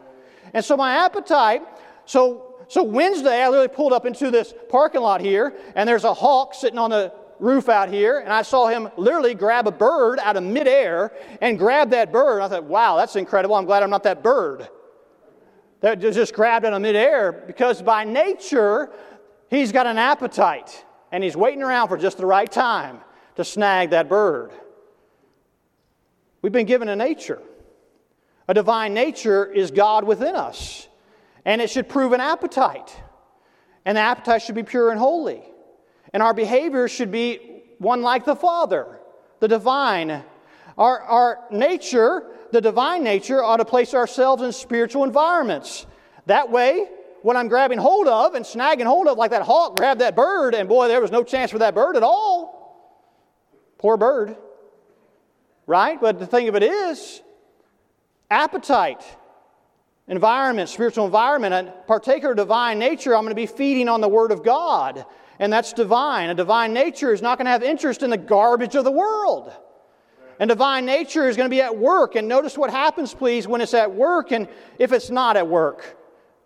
[0.53, 1.62] And so my appetite,
[2.05, 6.14] so so Wednesday I literally pulled up into this parking lot here, and there's a
[6.14, 10.18] hawk sitting on the roof out here, and I saw him literally grab a bird
[10.18, 12.42] out of midair and grab that bird.
[12.42, 13.54] I thought, wow, that's incredible.
[13.54, 14.68] I'm glad I'm not that bird
[15.81, 18.90] that just grabbed it in midair because by nature,
[19.48, 23.00] he's got an appetite and he's waiting around for just the right time
[23.37, 24.50] to snag that bird.
[26.42, 27.40] We've been given a nature.
[28.48, 30.88] A divine nature is God within us,
[31.44, 32.94] and it should prove an appetite.
[33.85, 35.42] And the appetite should be pure and holy.
[36.12, 38.98] And our behavior should be one like the Father,
[39.40, 40.22] the divine.
[40.77, 45.87] Our, our nature, the divine nature, ought to place ourselves in spiritual environments.
[46.27, 46.87] That way,
[47.22, 50.55] what I'm grabbing hold of and snagging hold of, like that hawk grabbed that bird,
[50.55, 52.59] and boy, there was no chance for that bird at all.
[53.79, 54.37] Poor bird.
[55.66, 56.01] Right?
[56.01, 57.22] But the thing of it is,
[58.31, 59.03] appetite,
[60.09, 64.09] environment, spiritual environment, a partaker of divine nature, I'm going to be feeding on the
[64.09, 65.05] Word of God
[65.38, 66.31] and that's divine.
[66.31, 69.53] A divine nature is not going to have interest in the garbage of the world.
[70.40, 72.16] And divine nature is going to be at work.
[72.16, 75.97] And notice what happens, please, when it's at work and if it's not at work.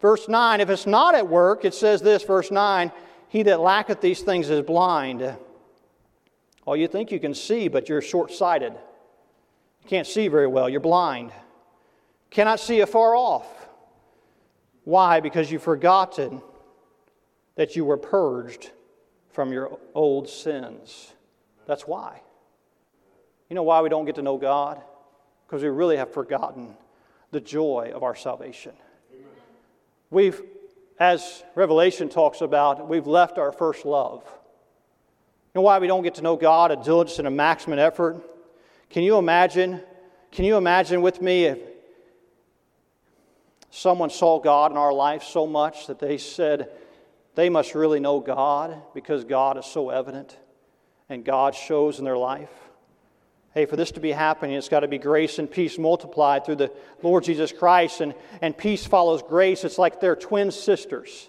[0.01, 2.91] Verse 9, if it's not at work, it says this, verse 9,
[3.29, 5.37] he that lacketh these things is blind.
[6.67, 8.73] Oh, you think you can see, but you're short sighted.
[8.73, 11.33] You can't see very well, you're blind.
[12.33, 13.69] Cannot see afar off.
[14.85, 15.21] Why?
[15.21, 16.43] Because you've forgotten
[17.57, 18.71] that you were purged
[19.29, 21.13] from your old sins.
[21.67, 22.23] That's why.
[23.51, 24.81] You know why we don't get to know God?
[25.47, 26.75] Because we really have forgotten
[27.33, 28.73] the joy of our salvation.
[30.11, 30.41] We've,
[30.99, 34.23] as Revelation talks about, we've left our first love.
[34.25, 38.23] You know why we don't get to know God, a diligence and a maximum effort?
[38.89, 39.83] Can you imagine?
[40.31, 41.59] Can you imagine with me if
[43.73, 46.69] someone saw God in our life so much that they said,
[47.35, 50.37] they must really know God because God is so evident
[51.09, 52.51] and God shows in their life.
[53.55, 56.57] Hey, for this to be happening, it's got to be grace and peace multiplied through
[56.57, 59.65] the Lord Jesus Christ, and, and peace follows grace.
[59.65, 61.29] It's like they're twin sisters.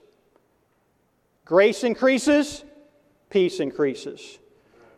[1.43, 2.63] Grace increases,
[3.29, 4.39] peace increases.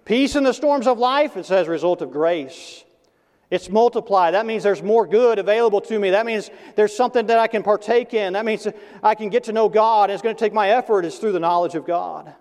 [0.04, 2.85] Peace in the storms of life, it's as a result of grace.
[3.52, 4.34] It's multiplied.
[4.34, 6.12] That means there's more good available to me.
[6.12, 8.34] That means there's something that I can partake in.
[8.34, 8.68] That means
[9.04, 10.10] I can get to know God.
[10.10, 11.06] It's going to take my effort.
[11.06, 12.34] It's through the knowledge of God.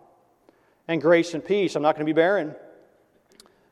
[0.88, 1.76] And grace and peace.
[1.76, 2.54] I'm not going to be barren.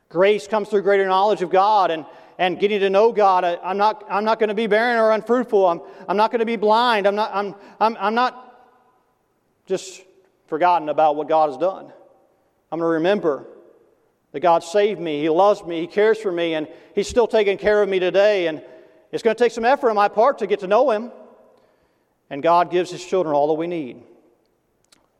[0.09, 2.05] Grace comes through greater knowledge of God and,
[2.37, 3.43] and getting to know God.
[3.43, 5.65] I, am not, I'm not going to be barren or unfruitful.
[5.65, 7.07] I'm, I'm not going to be blind.
[7.07, 8.67] I'm not, I'm, I'm, I'm not
[9.65, 10.03] just
[10.45, 11.91] forgotten about what God has done.
[12.71, 13.47] I'm going to remember
[14.33, 17.57] that God saved me, He loves me, He cares for me, and He's still taking
[17.57, 18.47] care of me today.
[18.47, 18.61] And
[19.11, 21.11] it's going to take some effort on my part to get to know Him.
[22.29, 24.03] And God gives His children all that we need.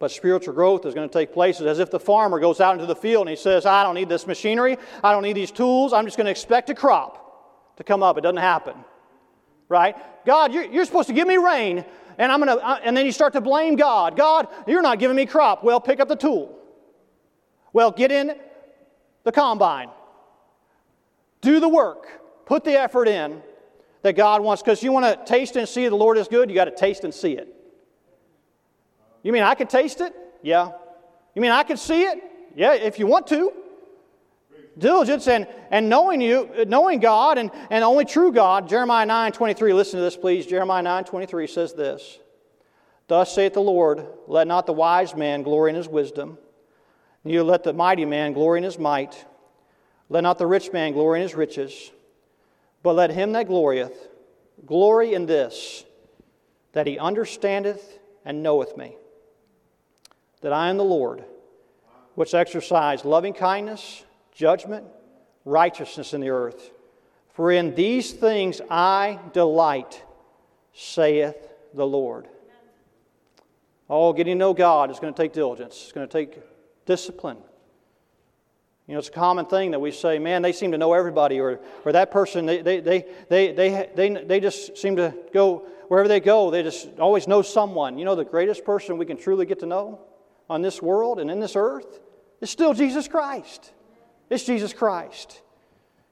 [0.04, 2.86] But spiritual growth is going to take place as if the farmer goes out into
[2.86, 5.93] the field and he says, I don't need this machinery, I don't need these tools,
[5.93, 8.17] I'm just going to expect a crop to come up.
[8.17, 8.76] It doesn't happen.
[9.69, 9.95] Right?
[10.26, 11.86] God, you're, you're supposed to give me rain,
[12.17, 14.17] and I'm going to, uh, and then you start to blame God.
[14.17, 15.63] God, you're not giving me crop.
[15.63, 16.54] Well, pick up the tool.
[17.71, 18.36] Well, get in
[19.24, 19.90] the combine.
[21.42, 22.22] Do the work.
[22.46, 23.42] Put the effort in
[24.02, 24.62] that God wants.
[24.62, 27.04] Because you want to taste and see the Lord is good, you got to taste
[27.04, 27.54] and see it.
[29.24, 30.14] You mean I can taste it?
[30.42, 30.72] Yeah.
[31.34, 32.22] You mean I can see it?
[32.56, 33.52] Yeah, if you want to.
[34.78, 38.68] Diligence and, and knowing you, knowing God and, and only true God.
[38.68, 39.74] Jeremiah 9 23.
[39.74, 40.46] Listen to this, please.
[40.46, 42.20] Jeremiah 9 23 says this
[43.08, 46.38] Thus saith the Lord, let not the wise man glory in his wisdom
[47.24, 49.26] Neither let the mighty man glory in his might.
[50.10, 51.92] Let not the rich man glory in his riches.
[52.82, 54.10] But let him that glorieth
[54.66, 55.84] glory in this,
[56.74, 58.96] that he understandeth and knoweth me,
[60.42, 61.24] that I am the Lord,
[62.16, 64.86] which exercise loving kindness, judgment,
[65.46, 66.72] righteousness in the earth.
[67.34, 70.04] For in these things I delight,
[70.74, 71.36] saith
[71.74, 72.28] the Lord.
[73.90, 75.82] Oh, getting to know God is going to take diligence.
[75.84, 76.40] It's going to take
[76.86, 77.38] discipline.
[78.88, 81.39] You know, it's a common thing that we say, man, they seem to know everybody,
[81.39, 85.67] or, or that person, they, they, they, they, they, they, they just seem to go,
[85.88, 87.98] wherever they go, they just always know someone.
[87.98, 90.02] You know, the greatest person we can truly get to know
[90.50, 92.02] on this world and in this earth
[92.41, 93.72] is still Jesus Christ.
[94.30, 95.41] It's Jesus Christ.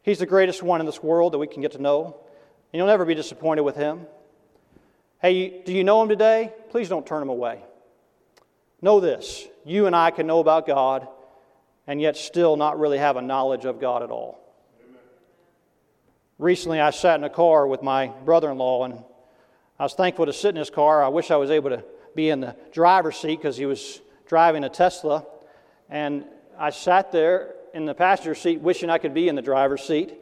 [0.04, 2.18] He's the greatest one in this world that we can get to know.
[2.72, 4.08] And you'll never be disappointed with him.
[5.22, 6.54] Hey, do you know him today?
[6.70, 7.62] Please don't turn him away.
[8.82, 11.08] Know this you and I can know about God
[11.88, 14.40] and yet still not really have a knowledge of God at all.
[16.38, 19.04] Recently, I sat in a car with my brother in law, and
[19.78, 21.04] I was thankful to sit in his car.
[21.04, 21.84] I wish I was able to
[22.16, 25.26] be in the driver's seat because he was driving a Tesla.
[25.90, 26.26] And
[26.58, 30.16] I sat there in the passenger seat wishing I could be in the driver's seat.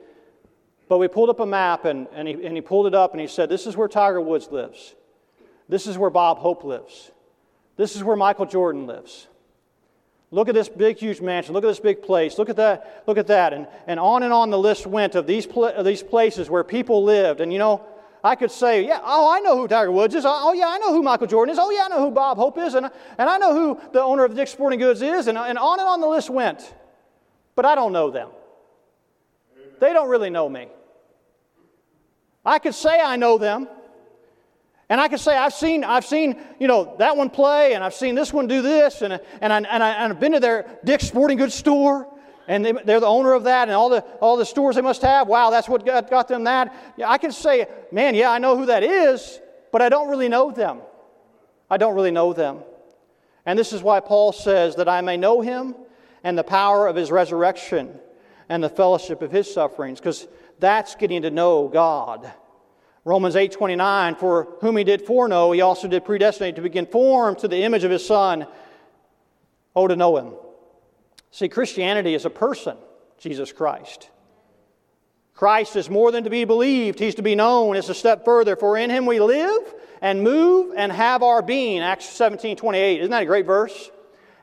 [0.89, 3.21] But we pulled up a map, and, and, he, and he pulled it up, and
[3.21, 4.95] he said, This is where Tiger Woods lives.
[5.69, 7.11] This is where Bob Hope lives.
[7.79, 9.29] This is where Michael Jordan lives.
[10.31, 11.53] Look at this big, huge mansion.
[11.53, 12.37] Look at this big place.
[12.37, 13.05] Look at that.
[13.07, 13.53] Look at that.
[13.53, 16.65] And, and on and on the list went of these, pl- of these places where
[16.65, 17.39] people lived.
[17.39, 17.85] And you know,
[18.21, 20.25] I could say, yeah, oh, I know who Tiger Woods is.
[20.27, 21.57] Oh, yeah, I know who Michael Jordan is.
[21.57, 22.73] Oh, yeah, I know who Bob Hope is.
[22.73, 25.27] And, and I know who the owner of Dick's Sporting Goods is.
[25.27, 26.75] And, and on and on the list went.
[27.55, 28.27] But I don't know them.
[29.79, 30.67] They don't really know me.
[32.45, 33.69] I could say I know them.
[34.89, 37.93] And I can say, I've seen, I've seen, you know, that one play, and I've
[37.93, 40.79] seen this one do this, and, and, I, and, I, and I've been to their
[40.83, 42.11] Dick's Sporting Goods store,
[42.47, 45.03] and they, are the owner of that, and all the, all the stores they must
[45.03, 45.27] have.
[45.27, 46.75] Wow, that's what got, got them that.
[46.97, 49.39] Yeah, I can say, man, yeah, I know who that is,
[49.71, 50.79] but I don't really know them.
[51.69, 52.63] I don't really know them.
[53.45, 55.75] And this is why Paul says that I may know him
[56.23, 57.99] and the power of his resurrection
[58.49, 62.31] and the fellowship of his sufferings, because that's getting to know God.
[63.09, 67.47] Romans 8:29 for whom he did foreknow he also did predestinate to be conformed to
[67.47, 68.45] the image of his son.
[69.75, 70.33] Oh to know him.
[71.31, 72.77] See Christianity is a person
[73.17, 74.11] Jesus Christ.
[75.33, 76.99] Christ is more than to be believed.
[76.99, 77.75] He's to be known.
[77.75, 78.55] It's a step further.
[78.55, 81.81] For in him we live and move and have our being.
[81.81, 83.89] Acts 17:28 isn't that a great verse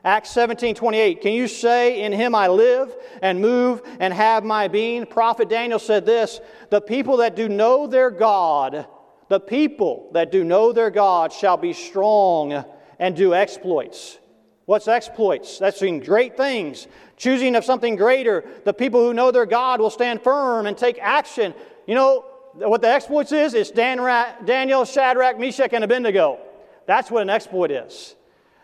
[0.07, 1.19] Acts 17, 28.
[1.19, 5.05] Can you say, In him I live and move and have my being?
[5.05, 6.39] Prophet Daniel said this
[6.69, 8.87] The people that do know their God,
[9.27, 12.63] the people that do know their God shall be strong
[12.97, 14.17] and do exploits.
[14.63, 15.59] What's exploits?
[15.59, 18.45] That's doing great things, choosing of something greater.
[18.63, 21.53] The people who know their God will stand firm and take action.
[21.85, 23.53] You know what the exploits is?
[23.53, 23.97] It's Dan,
[24.45, 26.39] Daniel, Shadrach, Meshach, and Abednego.
[26.85, 28.15] That's what an exploit is.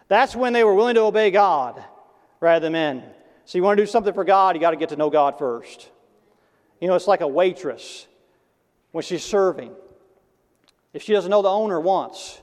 [0.07, 1.83] That's when they were willing to obey God
[2.39, 3.03] rather than men.
[3.45, 5.37] So you want to do something for God, you got to get to know God
[5.37, 5.89] first.
[6.79, 8.07] You know, it's like a waitress
[8.91, 9.71] when she's serving.
[10.93, 12.41] If she doesn't know the owner once,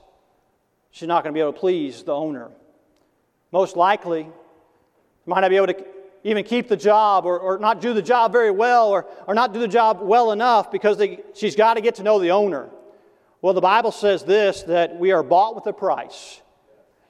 [0.91, 2.49] she's not going to be able to please the owner.
[3.51, 4.27] Most likely,
[5.25, 5.85] might not be able to
[6.23, 9.53] even keep the job or, or not do the job very well or, or not
[9.53, 12.69] do the job well enough because they, she's got to get to know the owner.
[13.41, 16.41] Well, the Bible says this that we are bought with a price.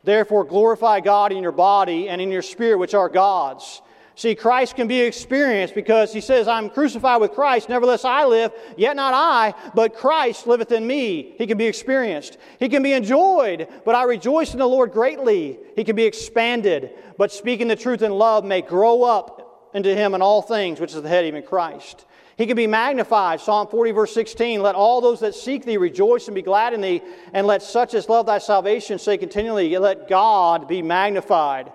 [0.03, 3.81] Therefore, glorify God in your body and in your spirit, which are God's.
[4.15, 8.51] See, Christ can be experienced because he says, I'm crucified with Christ, nevertheless I live,
[8.77, 11.33] yet not I, but Christ liveth in me.
[11.37, 12.37] He can be experienced.
[12.59, 15.59] He can be enjoyed, but I rejoice in the Lord greatly.
[15.75, 20.13] He can be expanded, but speaking the truth in love may grow up into him
[20.13, 22.05] in all things, which is the head, even Christ.
[22.37, 23.41] He can be magnified.
[23.41, 26.81] Psalm 40, verse 16 Let all those that seek thee rejoice and be glad in
[26.81, 27.01] thee,
[27.33, 31.71] and let such as love thy salvation say continually, Let God be magnified.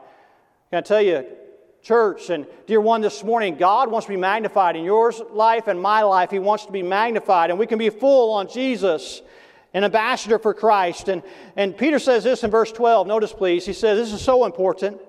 [0.71, 1.25] Can I tell you,
[1.83, 5.81] church and dear one this morning, God wants to be magnified in your life and
[5.81, 6.31] my life.
[6.31, 9.23] He wants to be magnified, and we can be full on Jesus,
[9.73, 11.09] an ambassador for Christ.
[11.09, 11.23] And,
[11.55, 13.07] and Peter says this in verse 12.
[13.07, 13.65] Notice, please.
[13.67, 15.01] He says, This is so important.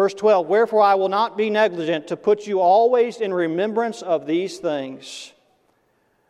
[0.00, 4.26] Verse 12, wherefore I will not be negligent to put you always in remembrance of
[4.26, 5.34] these things,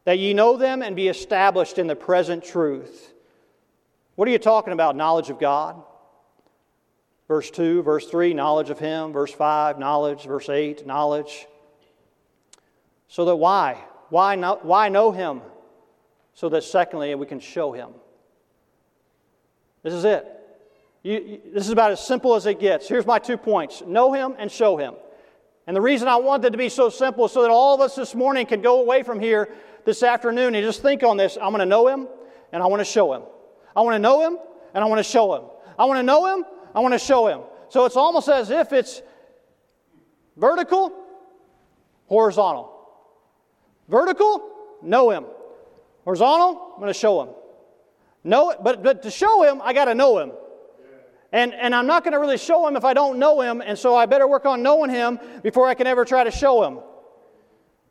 [0.03, 3.15] that ye know them and be established in the present truth.
[4.17, 4.97] What are you talking about?
[4.97, 5.81] Knowledge of God.
[7.29, 9.13] Verse 2, verse 3, knowledge of Him.
[9.13, 10.25] Verse 5, knowledge.
[10.25, 11.47] Verse 8, knowledge.
[13.07, 13.79] So that why?
[14.09, 15.43] Why, not, why know Him?
[16.35, 17.91] So that secondly, we can show Him.
[19.85, 20.40] This is it.
[21.03, 22.89] You, you, this is about as simple as it gets.
[22.89, 24.95] Here's my two points know him and show him.
[25.67, 27.81] And the reason I want it to be so simple is so that all of
[27.81, 31.37] us this morning can go away from here this afternoon and just think on this.
[31.41, 32.09] I'm going to know him
[32.53, 33.23] and I want to show him.
[33.77, 34.39] I want to know him
[34.75, 35.45] and I want to show him.
[35.79, 36.45] I want to know him,
[36.75, 37.41] I want to show him.
[37.71, 39.01] So it's almost as if it's
[40.37, 40.93] vertical,
[42.07, 42.77] horizontal.
[43.89, 44.51] Vertical,
[44.83, 45.25] know him.
[46.05, 47.31] Horizontal, I'm going to show him.
[48.25, 50.33] Know it, but, but to show him, I got to know him.
[51.33, 53.79] And, and I'm not going to really show him if I don't know him, and
[53.79, 56.81] so I better work on knowing him before I can ever try to show him.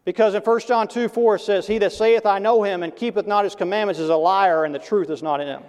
[0.04, 2.94] Because in 1 John 2 4 it says, He that saith, I know him, and
[2.96, 5.64] keepeth not his commandments is a liar, and the truth is not in him.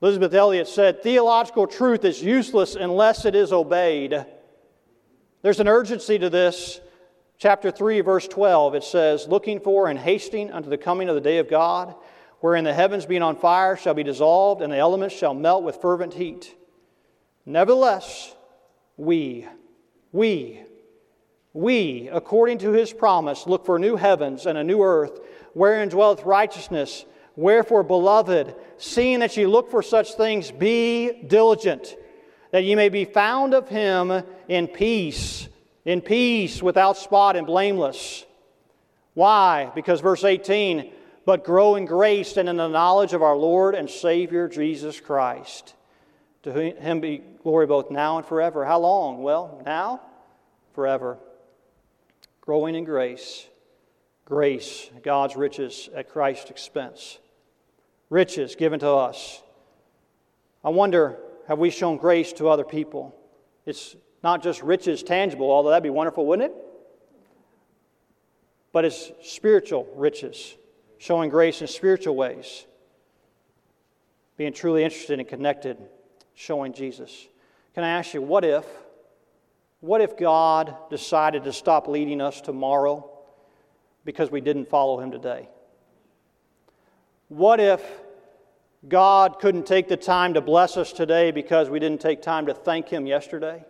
[0.00, 4.26] Elisabeth Elliot said, Theological truth is useless unless it is obeyed.
[5.42, 6.80] There's an urgency to this.
[7.38, 11.20] Chapter 3, verse 12, it says, Looking for and hasting unto the coming of the
[11.20, 11.94] day of God
[12.42, 15.76] wherein the heavens being on fire shall be dissolved, and the elements shall melt with
[15.76, 16.54] fervent heat.
[17.46, 18.34] Nevertheless,
[18.96, 19.46] we,
[20.10, 20.60] we,
[21.52, 25.20] we, according to his promise, look for new heavens and a new earth,
[25.52, 27.04] wherein dwelleth righteousness.
[27.36, 31.94] Wherefore, beloved, seeing that ye look for such things, be diligent,
[32.50, 35.48] that ye may be found of him in peace,
[35.84, 38.26] in peace, without spot and blameless.
[39.14, 39.70] Why?
[39.76, 40.92] Because verse 18,
[41.24, 45.74] but grow in grace and in the knowledge of our Lord and Savior Jesus Christ.
[46.42, 48.64] To him be glory both now and forever.
[48.64, 49.22] How long?
[49.22, 50.00] Well, now,
[50.74, 51.18] forever.
[52.40, 53.46] Growing in grace.
[54.24, 57.18] Grace, God's riches at Christ's expense.
[58.10, 59.42] Riches given to us.
[60.64, 61.18] I wonder,
[61.48, 63.14] have we shown grace to other people?
[63.66, 66.56] It's not just riches tangible, although that'd be wonderful, wouldn't it?
[68.72, 70.54] But it's spiritual riches,
[71.02, 72.64] showing grace in spiritual ways,
[74.36, 75.76] being truly interested and connected
[76.36, 77.26] showing Jesus.
[77.74, 78.64] Can I ask you, what if?
[79.80, 83.10] What if God decided to stop leading us tomorrow
[84.04, 85.48] because we didn't follow Him today?
[87.26, 87.82] What if
[88.88, 92.54] God couldn't take the time to bless us today because we didn't take time to
[92.54, 93.64] thank Him yesterday?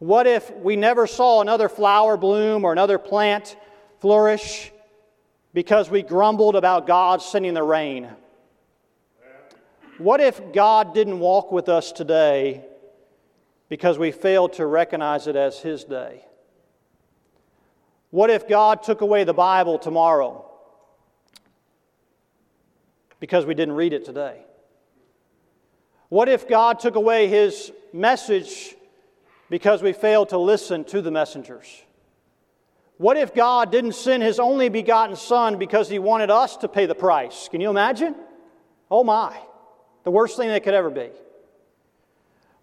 [0.00, 3.56] What if we never saw another flower bloom or another plant
[4.00, 4.72] flourish
[5.58, 8.08] because we grumbled about God sending the rain?
[9.98, 12.64] What if God didn't walk with us today
[13.68, 16.24] because we failed to recognize it as His day?
[18.10, 20.48] What if God took away the Bible tomorrow
[23.18, 24.44] because we didn't read it today?
[26.08, 28.76] What if God took away His message
[29.50, 31.82] because we failed to listen to the messengers?
[32.98, 36.86] What if God didn't send His only begotten Son because He wanted us to pay
[36.86, 37.48] the price?
[37.48, 38.14] Can you imagine?
[38.90, 39.36] Oh my.
[40.02, 41.10] The worst thing that could ever be.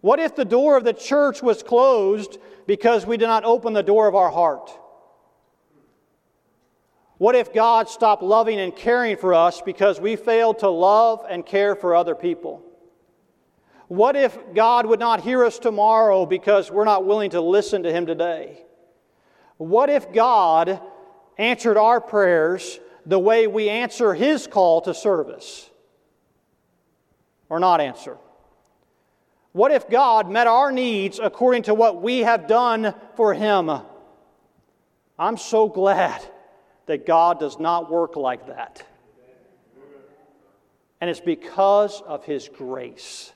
[0.01, 3.81] What if the door of the church was closed because we did not open the
[3.81, 4.69] door of our heart?
[7.17, 11.45] What if God stopped loving and caring for us because we failed to love and
[11.45, 12.61] care for other people?
[13.87, 17.91] What if God would not hear us tomorrow because we're not willing to listen to
[17.91, 18.64] Him today?
[19.57, 20.81] What if God
[21.37, 25.69] answered our prayers the way we answer His call to service?
[27.49, 28.17] or not answer?
[29.51, 33.71] What if God met our needs according to what we have done for Him?
[35.17, 36.21] I'm so glad
[36.87, 38.85] that God does not work like that.
[40.99, 43.31] And it's because of His grace.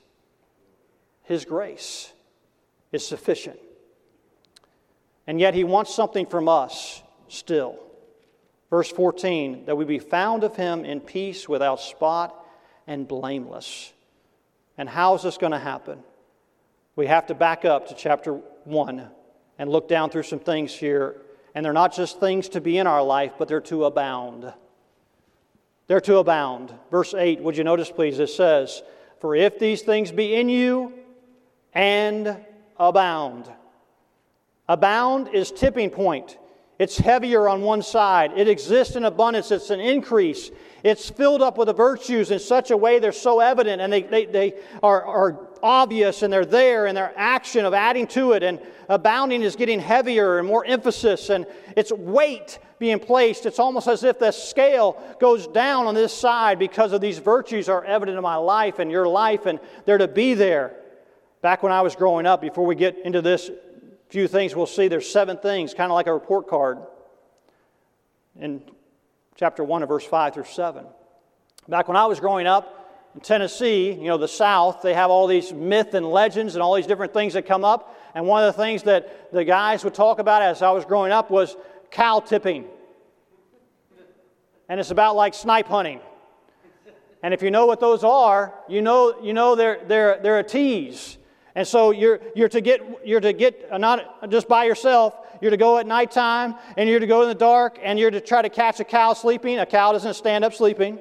[1.22, 2.12] His grace
[2.92, 3.58] is sufficient.
[5.30, 7.78] And yet He wants something from us still.
[8.68, 12.34] Verse 14, that we be found of Him in peace without spot
[12.88, 13.92] and blameless.
[14.76, 16.02] And how is this going to happen?
[16.96, 18.32] We have to back up to chapter
[18.64, 19.08] 1
[19.56, 21.14] and look down through some things here.
[21.54, 24.52] And they're not just things to be in our life, but they're to abound.
[25.86, 26.74] They're to abound.
[26.90, 28.18] Verse 8, would you notice, please?
[28.18, 28.82] It says,
[29.20, 30.92] For if these things be in you
[31.72, 32.36] and
[32.76, 33.48] abound.
[34.70, 36.38] Abound is tipping point.
[36.78, 38.30] It's heavier on one side.
[38.36, 39.50] It exists in abundance.
[39.50, 40.52] It's an increase.
[40.84, 44.02] It's filled up with the virtues in such a way they're so evident and they,
[44.02, 48.44] they, they are, are obvious and they're there and their action of adding to it.
[48.44, 51.46] And abounding is getting heavier and more emphasis and
[51.76, 53.46] its weight being placed.
[53.46, 57.68] It's almost as if the scale goes down on this side because of these virtues
[57.68, 60.76] are evident in my life and your life and they're to be there.
[61.42, 63.50] Back when I was growing up, before we get into this
[64.10, 64.88] few things we'll see.
[64.88, 66.78] There's seven things, kind of like a report card
[68.38, 68.60] in
[69.36, 70.84] chapter 1 of verse 5 through 7.
[71.68, 75.28] Back when I was growing up in Tennessee, you know, the South, they have all
[75.28, 77.96] these myth and legends and all these different things that come up.
[78.14, 81.12] And one of the things that the guys would talk about as I was growing
[81.12, 81.56] up was
[81.92, 82.64] cow tipping.
[84.68, 86.00] And it's about like snipe hunting.
[87.22, 90.44] And if you know what those are, you know, you know they're, they're, they're a
[90.44, 91.18] tease.
[91.54, 95.50] And so you're, you're to get, you're to get uh, not just by yourself, you're
[95.50, 98.42] to go at nighttime and you're to go in the dark and you're to try
[98.42, 99.58] to catch a cow sleeping.
[99.58, 100.98] A cow doesn't stand up sleeping.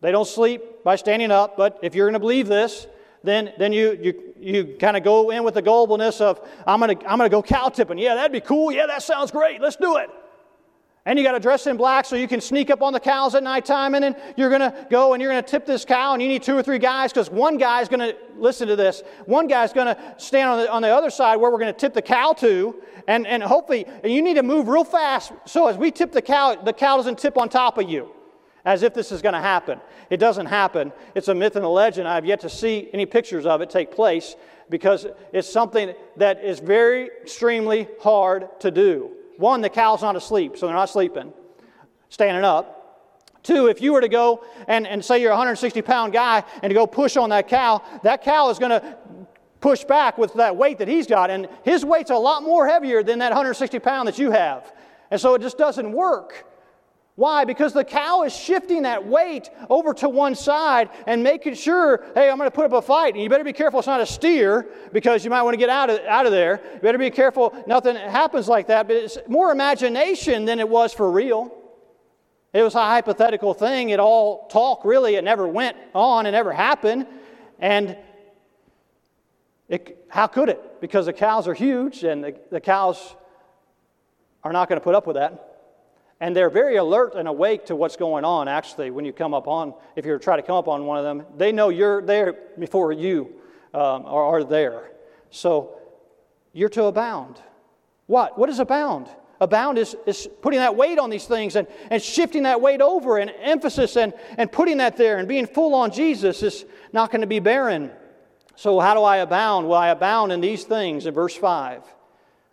[0.00, 2.86] They don't sleep by standing up, but if you're going to believe this,
[3.22, 6.98] then, then you, you, you kind of go in with the gullibility of, I'm going
[6.98, 7.98] to I'm going to go cow tipping.
[7.98, 8.70] Yeah, that'd be cool.
[8.70, 9.62] Yeah, that sounds great.
[9.62, 10.10] Let's do it.
[11.06, 13.34] And you got to dress in black so you can sneak up on the cows
[13.34, 16.14] at nighttime, and then you're going to go and you're going to tip this cow,
[16.14, 18.76] and you need two or three guys because one guy is going to listen to
[18.76, 19.02] this.
[19.26, 21.74] One guy is going to stand on the, on the other side where we're going
[21.74, 22.74] to tip the cow to,
[23.06, 26.22] and, and hopefully, and you need to move real fast so as we tip the
[26.22, 28.10] cow, the cow doesn't tip on top of you.
[28.64, 29.80] as if this is going to happen.
[30.10, 30.92] It doesn't happen.
[31.14, 32.08] It's a myth and a legend.
[32.08, 34.36] I have yet to see any pictures of it take place
[34.70, 39.10] because it's something that is very extremely hard to do.
[39.36, 41.32] One, the cow's not asleep, so they're not sleeping,
[42.08, 42.74] standing up.
[43.42, 46.70] Two, if you were to go and, and say you're a 160 pound guy and
[46.70, 48.96] to go push on that cow, that cow is going to
[49.60, 51.30] push back with that weight that he's got.
[51.30, 54.72] And his weight's a lot more heavier than that 160 pound that you have.
[55.10, 56.46] And so it just doesn't work.
[57.16, 57.44] Why?
[57.44, 62.28] Because the cow is shifting that weight over to one side and making sure, hey,
[62.28, 63.14] I'm going to put up a fight.
[63.14, 65.68] And you better be careful it's not a steer because you might want to get
[65.68, 66.60] out of, out of there.
[66.74, 68.88] You better be careful nothing happens like that.
[68.88, 71.54] But it's more imagination than it was for real.
[72.52, 73.90] It was a hypothetical thing.
[73.90, 75.14] It all talk, really.
[75.14, 76.26] It never went on.
[76.26, 77.06] It never happened.
[77.60, 77.96] And
[79.68, 80.80] it, how could it?
[80.80, 83.14] Because the cows are huge and the, the cows
[84.42, 85.53] are not going to put up with that.
[86.24, 89.46] And they're very alert and awake to what's going on, actually, when you come up
[89.46, 91.26] on, if you try to come up on one of them.
[91.36, 93.30] They know you're there before you
[93.74, 94.90] um, are, are there.
[95.28, 95.76] So
[96.54, 97.42] you're to abound.
[98.06, 98.38] What?
[98.38, 99.06] What is abound?
[99.38, 103.18] Abound is, is putting that weight on these things and, and shifting that weight over
[103.18, 106.64] and emphasis and, and putting that there and being full on Jesus is
[106.94, 107.90] not going to be barren.
[108.56, 109.68] So, how do I abound?
[109.68, 111.82] Well, I abound in these things in verse 5.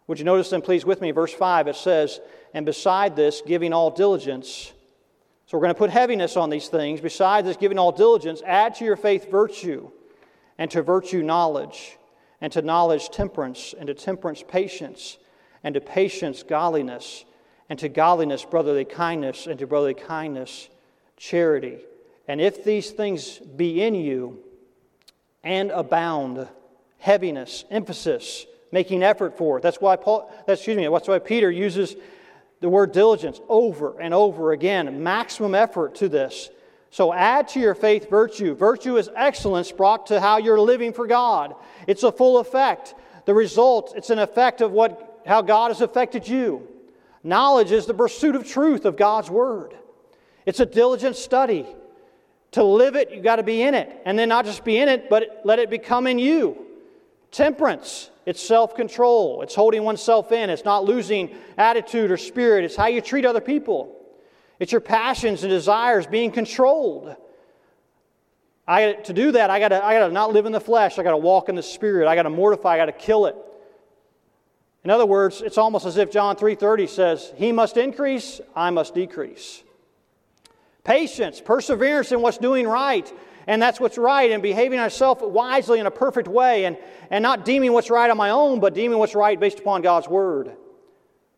[0.07, 2.19] Would you notice then, please, with me, verse 5, it says,
[2.53, 4.71] and beside this, giving all diligence.
[5.45, 7.01] So we're going to put heaviness on these things.
[7.01, 9.89] Besides this, giving all diligence, add to your faith virtue,
[10.57, 11.97] and to virtue knowledge,
[12.39, 15.17] and to knowledge temperance, and to temperance patience,
[15.63, 17.25] and to patience godliness,
[17.69, 20.69] and to godliness brotherly kindness, and to brotherly kindness
[21.17, 21.79] charity.
[22.27, 24.39] And if these things be in you
[25.43, 26.47] and abound,
[27.01, 29.61] heaviness, emphasis, making effort for it.
[29.61, 31.95] That's why Paul, excuse me, that's why Peter uses
[32.61, 36.49] the word diligence over and over again, maximum effort to this.
[36.91, 38.53] So add to your faith virtue.
[38.53, 41.55] Virtue is excellence brought to how you're living for God.
[41.87, 42.93] It's a full effect.
[43.25, 46.67] The result, it's an effect of what, how God has affected you.
[47.23, 49.75] Knowledge is the pursuit of truth of God's Word.
[50.45, 51.65] It's a diligent study.
[52.51, 54.01] To live it, you've got to be in it.
[54.05, 56.65] And then not just be in it, but let it become in you.
[57.31, 59.41] Temperance, it's self control.
[59.41, 60.49] It's holding oneself in.
[60.49, 62.65] It's not losing attitude or spirit.
[62.65, 63.97] It's how you treat other people.
[64.59, 67.15] It's your passions and desires being controlled.
[68.67, 70.99] I, to do that, I got I to not live in the flesh.
[70.99, 72.07] I got to walk in the spirit.
[72.07, 72.75] I got to mortify.
[72.75, 73.35] I got to kill it.
[74.83, 78.93] In other words, it's almost as if John 3:30 says, "He must increase, I must
[78.93, 79.63] decrease."
[80.83, 83.11] Patience, perseverance in what's doing right,
[83.47, 86.77] and that's what's right, and behaving ourselves wisely in a perfect way, and,
[87.09, 90.07] and not deeming what's right on my own, but deeming what's right based upon God's
[90.07, 90.55] word.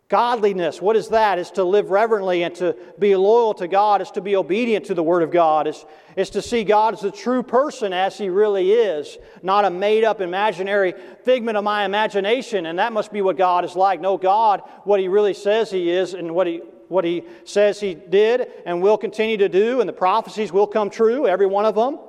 [0.09, 1.39] Godliness, what is that?
[1.39, 4.93] Is to live reverently and to be loyal to God, is to be obedient to
[4.93, 5.85] the Word of God, is,
[6.15, 10.03] is to see God as the true person as He really is, not a made
[10.03, 10.93] up imaginary
[11.23, 14.01] figment of my imagination, and that must be what God is like.
[14.01, 16.61] No, God, what He really says He is, and what He,
[16.93, 20.89] what he says he did and will continue to do, and the prophecies will come
[20.89, 21.99] true, every one of them.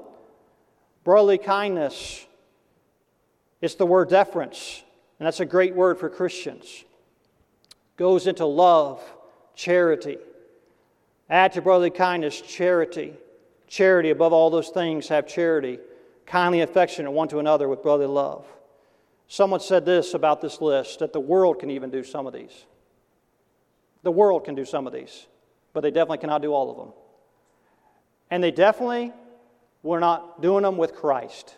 [1.03, 2.24] Brotherly kindness.
[3.61, 4.85] It's the word deference,
[5.18, 6.85] and that's a great word for Christians.
[7.97, 9.03] Goes into love,
[9.55, 10.18] charity.
[11.30, 13.14] Add to brotherly kindness charity.
[13.66, 15.78] Charity, above all those things, have charity.
[16.26, 18.47] Kindly affectionate one to another with brotherly love.
[19.28, 22.66] Someone said this about this list that the world can even do some of these.
[24.05, 25.27] The world can do some of these,
[25.73, 26.93] but they definitely cannot do all of them.
[28.31, 29.13] And they definitely
[29.83, 31.57] were not doing them with Christ.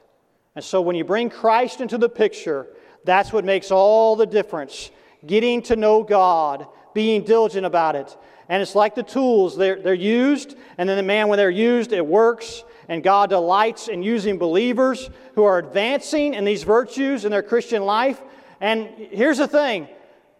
[0.54, 2.66] And so when you bring Christ into the picture,
[3.04, 4.90] that's what makes all the difference.
[5.26, 8.16] Getting to know God, being diligent about it.
[8.48, 11.92] And it's like the tools, they're, they're used, and then the man, when they're used,
[11.92, 12.64] it works.
[12.88, 17.84] And God delights in using believers who are advancing in these virtues in their Christian
[17.84, 18.22] life.
[18.60, 19.88] And here's the thing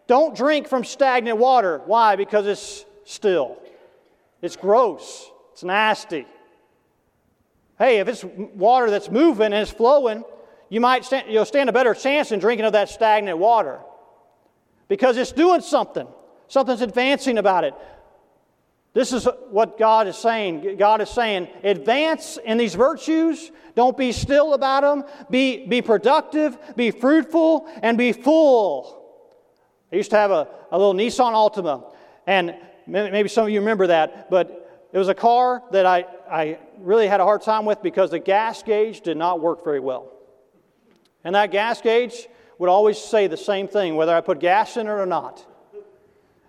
[0.07, 1.81] don't drink from stagnant water.
[1.85, 2.15] Why?
[2.15, 3.57] Because it's still.
[4.41, 5.29] It's gross.
[5.53, 6.25] It's nasty.
[7.77, 10.23] Hey, if it's water that's moving and it's flowing,
[10.69, 13.79] you might stand, you'll stand a better chance in drinking of that stagnant water
[14.87, 16.07] because it's doing something.
[16.47, 17.73] Something's advancing about it.
[18.93, 20.77] This is what God is saying.
[20.77, 23.51] God is saying, advance in these virtues.
[23.75, 25.03] Don't be still about them.
[25.29, 28.96] Be, be productive, be fruitful, and be full.
[29.91, 31.93] I used to have a, a little Nissan Altima,
[32.25, 36.59] and maybe some of you remember that, but it was a car that I, I
[36.79, 40.11] really had a hard time with because the gas gauge did not work very well.
[41.23, 42.27] And that gas gauge
[42.57, 45.45] would always say the same thing, whether I put gas in it or not.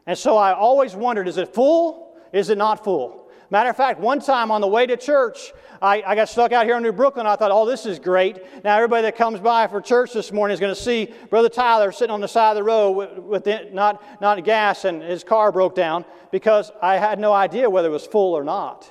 [0.07, 2.17] And so I always wondered is it full?
[2.33, 3.28] Is it not full?
[3.51, 6.67] Matter of fact, one time on the way to church, I, I, got stuck out
[6.67, 7.27] here in New Brooklyn.
[7.27, 8.41] I thought, oh, this is great.
[8.63, 11.91] Now, everybody that comes by for church this morning is going to see Brother Tyler
[11.93, 15.25] sitting on the side of the road with, with the, not, not gas and his
[15.25, 18.91] car broke down because I had no idea whether it was full or not.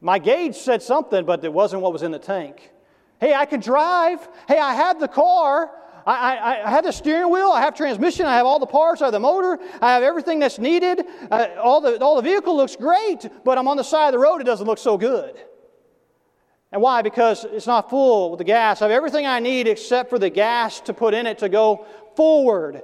[0.00, 2.70] My gauge said something, but it wasn't what was in the tank.
[3.20, 4.26] Hey, I can drive.
[4.48, 5.70] Hey, I have the car.
[6.06, 9.00] I, I, I, have the steering wheel, I have transmission, I have all the parts,
[9.00, 11.04] I have the motor, I have everything that's needed.
[11.30, 14.18] Uh, all, the, all the vehicle looks great, but I'm on the side of the
[14.18, 15.34] road, it doesn't look so good.
[16.72, 17.02] And why?
[17.02, 18.82] Because it's not full with the gas.
[18.82, 21.86] I have everything I need except for the gas to put in it to go
[22.16, 22.82] forward.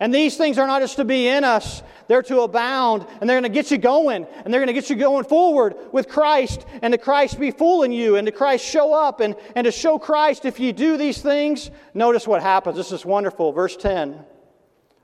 [0.00, 3.38] And these things are not just to be in us, they're to abound, and they're
[3.38, 6.64] going to get you going, and they're going to get you going forward with Christ,
[6.80, 9.70] and to Christ be full in you, and to Christ show up, and, and to
[9.70, 11.70] show Christ if you do these things.
[11.92, 12.76] Notice what happens.
[12.76, 13.52] This is wonderful.
[13.52, 14.24] Verse 10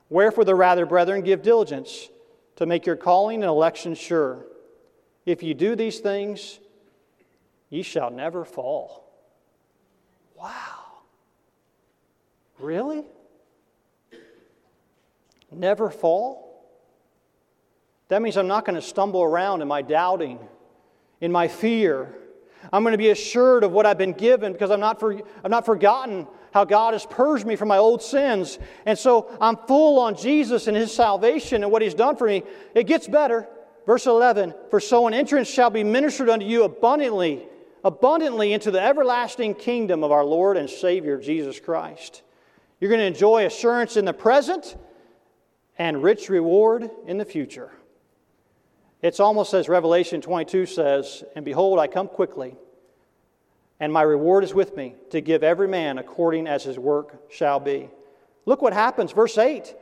[0.09, 2.09] Wherefore, the rather, brethren, give diligence
[2.55, 4.47] to make your calling and election sure.
[5.25, 6.59] If you do these things,
[7.69, 9.03] ye shall never fall.
[10.35, 10.85] Wow.
[12.59, 13.03] Really?
[15.51, 16.47] Never fall?
[18.09, 20.39] That means I'm not going to stumble around in my doubting,
[21.19, 22.13] in my fear.
[22.71, 25.51] I'm going to be assured of what I've been given because I'm not, for, I've
[25.51, 28.59] not forgotten how God has purged me from my old sins.
[28.85, 32.43] And so I'm full on Jesus and His salvation and what He's done for me.
[32.73, 33.47] It gets better.
[33.85, 37.45] Verse 11 For so an entrance shall be ministered unto you abundantly,
[37.83, 42.23] abundantly into the everlasting kingdom of our Lord and Savior Jesus Christ.
[42.79, 44.75] You're going to enjoy assurance in the present
[45.77, 47.71] and rich reward in the future.
[49.01, 52.55] It's almost as Revelation 22 says, And behold, I come quickly,
[53.79, 57.59] and my reward is with me to give every man according as his work shall
[57.59, 57.89] be.
[58.45, 59.75] Look what happens, verse 8.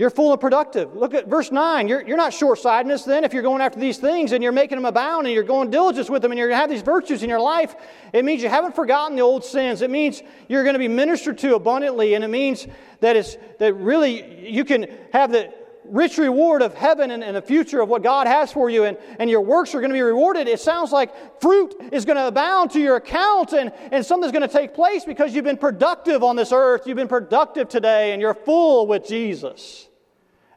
[0.00, 0.96] You're full and productive.
[0.96, 1.86] Look at verse 9.
[1.86, 4.78] You're, you're not short sightedness then if you're going after these things and you're making
[4.78, 7.22] them abound and you're going diligence with them and you're going to have these virtues
[7.22, 7.74] in your life.
[8.14, 9.82] It means you haven't forgotten the old sins.
[9.82, 12.66] It means you're going to be ministered to abundantly and it means
[13.00, 15.52] that, it's, that really you can have the
[15.84, 18.96] rich reward of heaven and, and the future of what God has for you and,
[19.18, 20.48] and your works are going to be rewarded.
[20.48, 24.48] It sounds like fruit is going to abound to your account and, and something's going
[24.48, 26.86] to take place because you've been productive on this earth.
[26.86, 29.88] You've been productive today and you're full with Jesus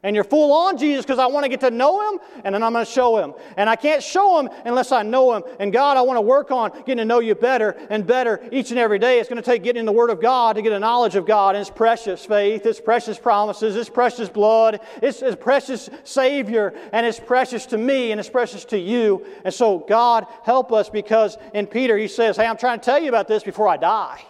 [0.04, 2.62] and you're full on Jesus because I want to get to know Him and then
[2.62, 3.32] I'm going to show Him.
[3.56, 5.42] And I can't show Him unless I know Him.
[5.58, 8.70] And God, I want to work on getting to know you better and better each
[8.70, 9.18] and every day.
[9.18, 11.26] It's going to take getting in the Word of God to get a knowledge of
[11.26, 17.06] God and His precious faith, His precious promises, His precious blood, His precious Savior, and
[17.06, 19.24] His precious to me and His precious to you.
[19.42, 23.02] And so, God, help us because in Peter, He says, Hey, I'm trying to tell
[23.02, 24.22] you about this before I die.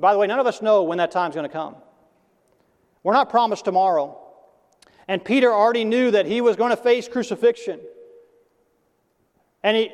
[0.00, 1.76] By the way, none of us know when that time's going to come.
[3.04, 4.19] We're not promised tomorrow.
[5.10, 7.80] And Peter already knew that he was going to face crucifixion.
[9.60, 9.90] And he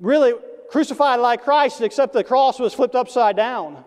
[0.00, 0.34] really
[0.70, 3.84] crucified like Christ, except the cross was flipped upside down.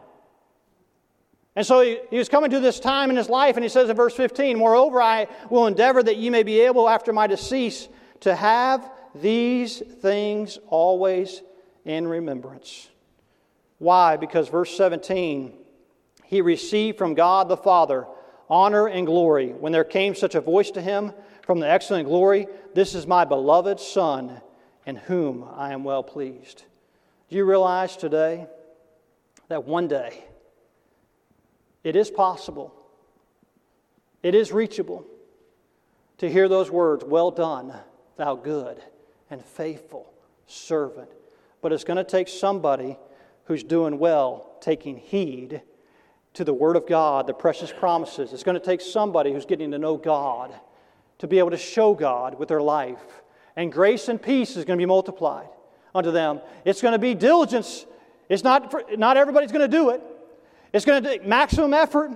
[1.56, 3.90] And so he, he, was coming to this time in his life, and he says
[3.90, 7.88] in verse 15, Moreover, I will endeavor that ye may be able, after my decease,
[8.20, 11.42] to have these things always
[11.86, 12.90] in remembrance.
[13.78, 14.18] Why?
[14.18, 15.54] Because verse 17,
[16.26, 18.08] he received from God the Father
[18.50, 22.48] honor and glory when there came such a voice to him from the excellent glory
[22.74, 24.42] This is my beloved Son,
[24.86, 26.64] in whom I am well pleased.
[27.30, 28.48] Do you realize today
[29.48, 30.24] that one day
[31.84, 32.74] it is possible,
[34.24, 35.06] it is reachable
[36.18, 37.74] to hear those words, Well done,
[38.18, 38.82] thou good
[39.30, 40.12] and faithful
[40.48, 41.10] servant.
[41.62, 42.98] But it's going to take somebody
[43.46, 45.62] who's doing well, taking heed
[46.40, 48.32] to the Word of God, the precious promises.
[48.32, 50.58] It's going to take somebody who's getting to know God
[51.18, 53.22] to be able to show God with their life.
[53.58, 55.50] And grace and peace is going to be multiplied
[55.94, 56.40] unto them.
[56.64, 57.86] It's going to be diligence.
[58.30, 60.02] It's not, for, not everybody's going to do it.
[60.72, 62.12] It's going to take maximum effort.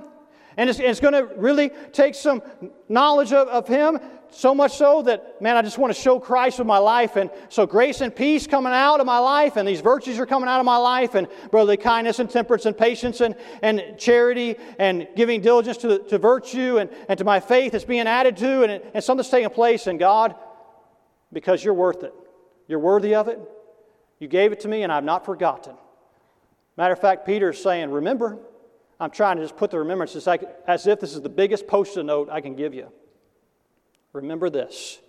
[0.57, 2.41] And it's, it's going to really take some
[2.89, 3.99] knowledge of, of Him,
[4.35, 7.15] so much so that, man, I just want to show Christ with my life.
[7.15, 10.49] And so grace and peace coming out of my life, and these virtues are coming
[10.49, 15.07] out of my life, and brotherly kindness and temperance and patience and, and charity and
[15.15, 18.83] giving diligence to, to virtue and, and to my faith is being added to, and,
[18.93, 19.87] and something's taking place.
[19.87, 20.35] And God,
[21.31, 22.13] because you're worth it,
[22.67, 23.39] you're worthy of it,
[24.19, 25.75] you gave it to me, and I've not forgotten.
[26.75, 28.39] Matter of fact, Peter is saying, Remember,
[29.03, 31.97] I'm trying to just put the remembrance like, as if this is the biggest post
[31.97, 32.89] it note I can give you.
[34.13, 34.99] Remember this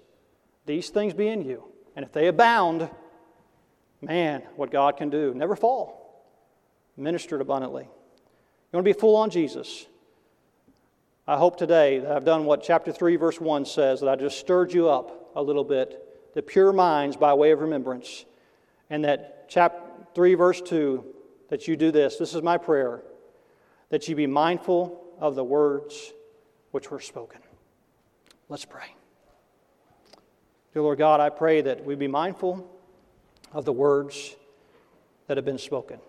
[0.67, 1.63] these things be in you,
[1.95, 2.91] and if they abound,
[4.01, 5.33] man, what God can do.
[5.35, 6.27] Never fall.
[6.97, 7.85] Ministered abundantly.
[7.85, 9.87] You want to be full on Jesus?
[11.29, 14.39] I hope today that I've done what chapter 3, verse 1 says, that I just
[14.39, 18.25] stirred you up a little bit, the pure minds by way of remembrance.
[18.91, 19.81] And that chapter
[20.15, 21.05] 3, verse 2,
[21.51, 22.17] that you do this.
[22.17, 23.03] This is my prayer
[23.91, 26.13] that you be mindful of the words
[26.71, 27.41] which were spoken.
[28.49, 28.95] Let's pray.
[30.73, 32.69] Dear Lord God, I pray that we be mindful
[33.53, 34.35] of the words
[35.29, 36.01] that have been spoken.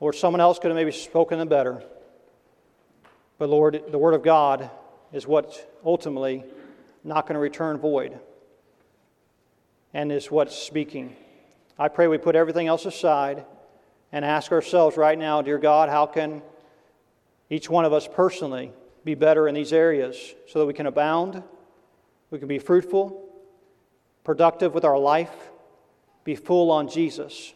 [0.00, 1.82] Lord, someone else could have maybe spoken them better.
[3.38, 4.70] But Lord, the Word of God
[5.12, 6.44] is what ultimately
[7.04, 8.18] not going to return void
[9.92, 11.16] and is what's speaking.
[11.78, 13.44] I pray we put everything else aside
[14.12, 16.42] and ask ourselves right now, dear God, how can
[17.48, 18.72] each one of us personally
[19.04, 21.42] be better in these areas so that we can abound,
[22.30, 23.28] we can be fruitful,
[24.24, 25.50] productive with our life,
[26.24, 27.52] be full on Jesus.